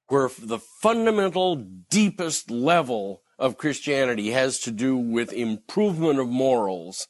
[0.09, 7.09] where the fundamental, deepest level of Christianity has to do with improvement of morals,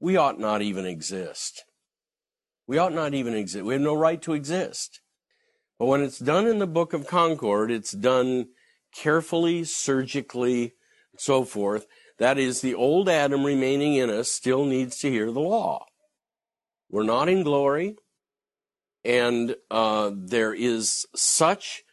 [0.00, 1.64] we ought not even exist.
[2.66, 3.64] We ought not even exist.
[3.64, 5.00] We have no right to exist.
[5.78, 8.48] But when it's done in the Book of Concord, it's done
[8.94, 10.74] carefully, surgically,
[11.12, 11.86] and so forth.
[12.18, 15.86] That is, the old Adam remaining in us still needs to hear the law.
[16.90, 17.96] We're not in glory,
[19.04, 21.84] and uh, there is such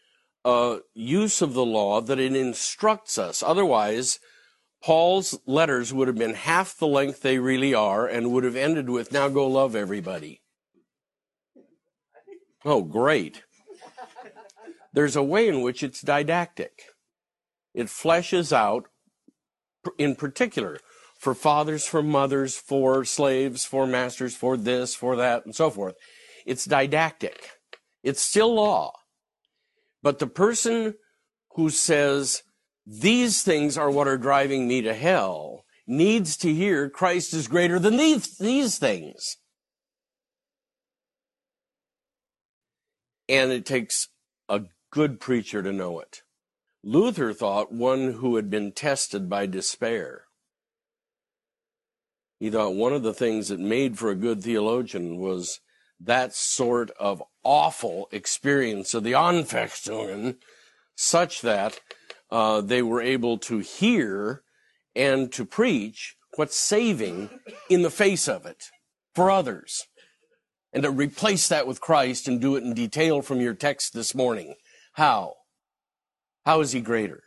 [0.43, 3.43] a use of the law that it instructs us.
[3.43, 4.19] Otherwise,
[4.83, 8.89] Paul's letters would have been half the length they really are and would have ended
[8.89, 10.41] with, now go love everybody.
[12.65, 13.43] Oh, great.
[14.93, 16.83] There's a way in which it's didactic.
[17.73, 18.85] It fleshes out,
[19.97, 20.79] in particular,
[21.19, 25.95] for fathers, for mothers, for slaves, for masters, for this, for that, and so forth.
[26.45, 27.49] It's didactic.
[28.03, 28.93] It's still law.
[30.01, 30.93] But the person
[31.55, 32.43] who says,
[32.85, 37.79] these things are what are driving me to hell, needs to hear Christ is greater
[37.79, 39.37] than these, these things.
[43.27, 44.07] And it takes
[44.47, 44.61] a
[44.91, 46.21] good preacher to know it.
[46.83, 50.26] Luther thought one who had been tested by despair.
[52.39, 55.59] He thought one of the things that made for a good theologian was
[55.99, 60.37] that sort of awful experience of the Anfechtungen,
[60.95, 61.79] such that
[62.29, 64.43] uh, they were able to hear
[64.95, 67.29] and to preach what's saving
[67.69, 68.65] in the face of it
[69.15, 69.87] for others.
[70.73, 74.13] And to replace that with Christ and do it in detail from your text this
[74.13, 74.55] morning.
[74.93, 75.33] How?
[76.45, 77.23] How is he greater?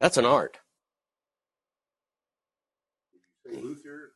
[0.00, 0.58] That's an art.
[3.52, 4.12] Luther.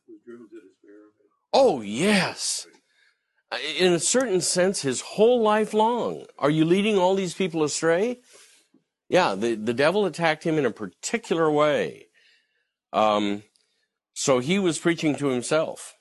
[1.53, 2.67] Oh, yes.
[3.77, 6.25] In a certain sense, his whole life long.
[6.37, 8.19] Are you leading all these people astray?
[9.09, 12.07] Yeah, the, the devil attacked him in a particular way.
[12.93, 13.43] Um,
[14.13, 15.95] so he was preaching to himself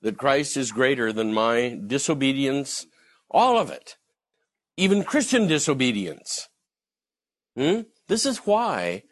[0.00, 2.86] that Christ is greater than my disobedience,
[3.30, 3.96] all of it,
[4.76, 6.48] even Christian disobedience.
[7.56, 7.82] Hmm?
[8.08, 9.02] This is why,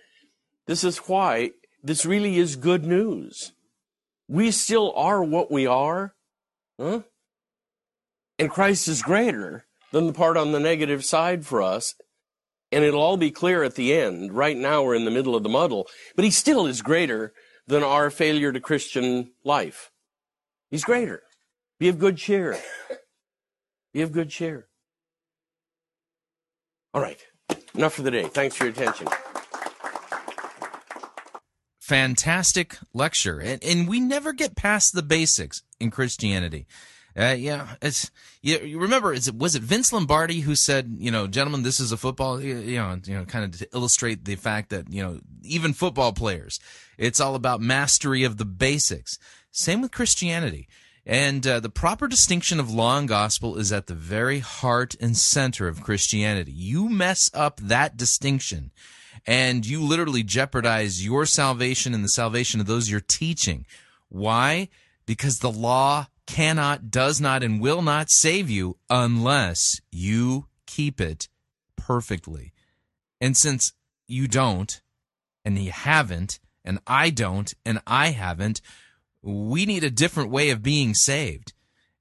[0.67, 1.51] this is why
[1.83, 3.53] this really is good news.
[4.29, 6.15] We still are what we are,
[6.79, 7.01] huh?
[8.39, 11.95] And Christ is greater than the part on the negative side for us.
[12.73, 14.33] And it'll all be clear at the end.
[14.33, 17.33] Right now we're in the middle of the muddle, but he still is greater
[17.67, 19.91] than our failure to Christian life.
[20.71, 21.23] He's greater.
[21.79, 22.59] Be of good cheer.
[23.93, 24.69] Be of good cheer.
[26.95, 27.19] All right.
[27.75, 28.25] Enough for the day.
[28.25, 29.09] Thanks for your attention.
[31.91, 33.41] Fantastic lecture.
[33.41, 36.69] And, and we never get past the basics in Christianity.
[37.19, 38.13] Uh, yeah, it's
[38.43, 41.81] you, you remember is it was it Vince Lombardi who said, you know, gentlemen, this
[41.81, 45.03] is a football, you know, you know, kind of to illustrate the fact that you
[45.03, 46.61] know even football players,
[46.97, 49.19] it's all about mastery of the basics.
[49.51, 50.69] Same with Christianity.
[51.05, 55.17] And uh, the proper distinction of law and gospel is at the very heart and
[55.17, 56.53] center of Christianity.
[56.53, 58.71] You mess up that distinction,
[59.27, 63.67] and you literally jeopardize your salvation and the salvation of those you're teaching.
[64.09, 64.69] Why?
[65.07, 71.29] Because the law cannot, does not, and will not save you unless you keep it
[71.77, 72.53] perfectly.
[73.21, 73.73] And since
[74.07, 74.81] you don't,
[75.45, 78.61] and you haven't, and I don't, and I haven't,
[79.23, 81.53] we need a different way of being saved.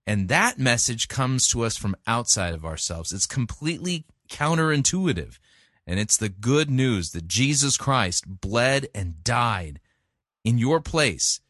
[0.06, 3.12] And that message comes to us from outside of ourselves.
[3.12, 5.38] It's completely counterintuitive.
[5.90, 9.80] And it's the good news that Jesus Christ bled and died
[10.44, 11.42] in your place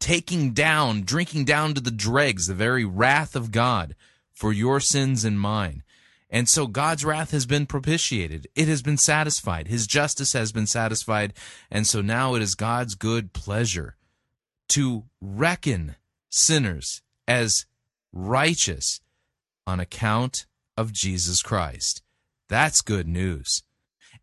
[0.00, 3.94] taking down, drinking down to the dregs the very wrath of God
[4.32, 5.84] for your sins and mine.
[6.28, 8.48] And so God's wrath has been propitiated.
[8.56, 9.68] It has been satisfied.
[9.68, 11.32] His justice has been satisfied.
[11.70, 13.96] And so now it is God's good pleasure
[14.70, 15.94] to reckon
[16.30, 17.66] sinners as
[18.12, 19.00] righteous
[19.68, 20.46] on account
[20.76, 22.02] of Jesus Christ.
[22.48, 23.62] That's good news.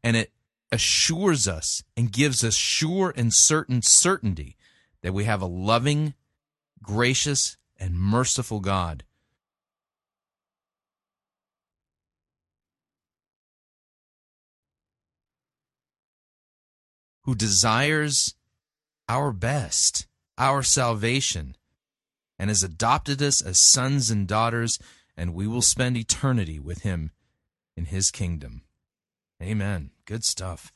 [0.06, 0.32] And it
[0.72, 4.56] assures us and gives us sure and certain certainty
[5.02, 6.14] that we have a loving,
[6.84, 9.04] gracious, and merciful God.
[17.24, 18.36] Who desires
[19.10, 20.06] our best,
[20.38, 21.56] our salvation,
[22.38, 24.78] and has adopted us as sons and daughters,
[25.18, 27.10] and we will spend eternity with Him
[27.76, 28.62] in His kingdom.
[29.42, 29.92] Amen.
[30.06, 30.72] Good stuff.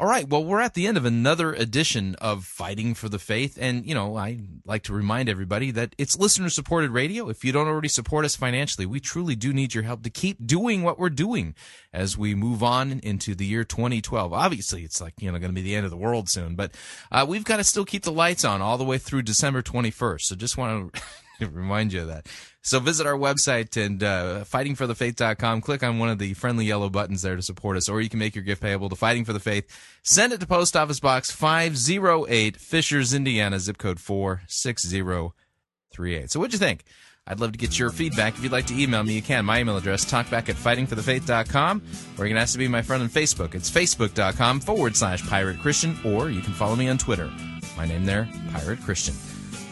[0.00, 0.28] All right.
[0.28, 3.58] Well, we're at the end of another edition of Fighting for the Faith.
[3.60, 7.28] And, you know, I like to remind everybody that it's listener supported radio.
[7.28, 10.46] If you don't already support us financially, we truly do need your help to keep
[10.46, 11.56] doing what we're doing
[11.92, 14.32] as we move on into the year 2012.
[14.32, 16.70] Obviously, it's like, you know, going to be the end of the world soon, but
[17.10, 20.20] uh, we've got to still keep the lights on all the way through December 21st.
[20.20, 21.02] So just want to
[21.52, 22.26] remind you of that.
[22.62, 25.62] So visit our website and uh, fightingforthefaith.com.
[25.62, 28.18] Click on one of the friendly yellow buttons there to support us, or you can
[28.18, 29.66] make your gift payable to Fighting for the Faith.
[30.02, 36.30] Send it to Post Office Box 508, Fishers, Indiana, zip code 46038.
[36.30, 36.84] So what'd you think?
[37.28, 38.36] I'd love to get your feedback.
[38.36, 39.44] If you'd like to email me, you can.
[39.44, 41.82] My email address, talkback at fightingforthefaith.com,
[42.18, 43.54] or you can ask to be my friend on Facebook.
[43.54, 47.30] It's facebook.com forward slash pirate Christian, or you can follow me on Twitter.
[47.76, 49.14] My name there, Pirate Christian.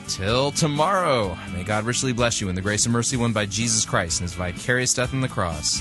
[0.09, 3.85] Till tomorrow, may God richly bless you in the grace and mercy won by Jesus
[3.85, 5.81] Christ and his vicarious death on the cross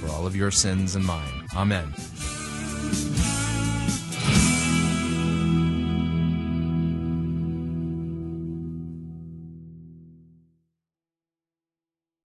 [0.00, 1.46] for all of your sins and mine.
[1.54, 1.92] Amen.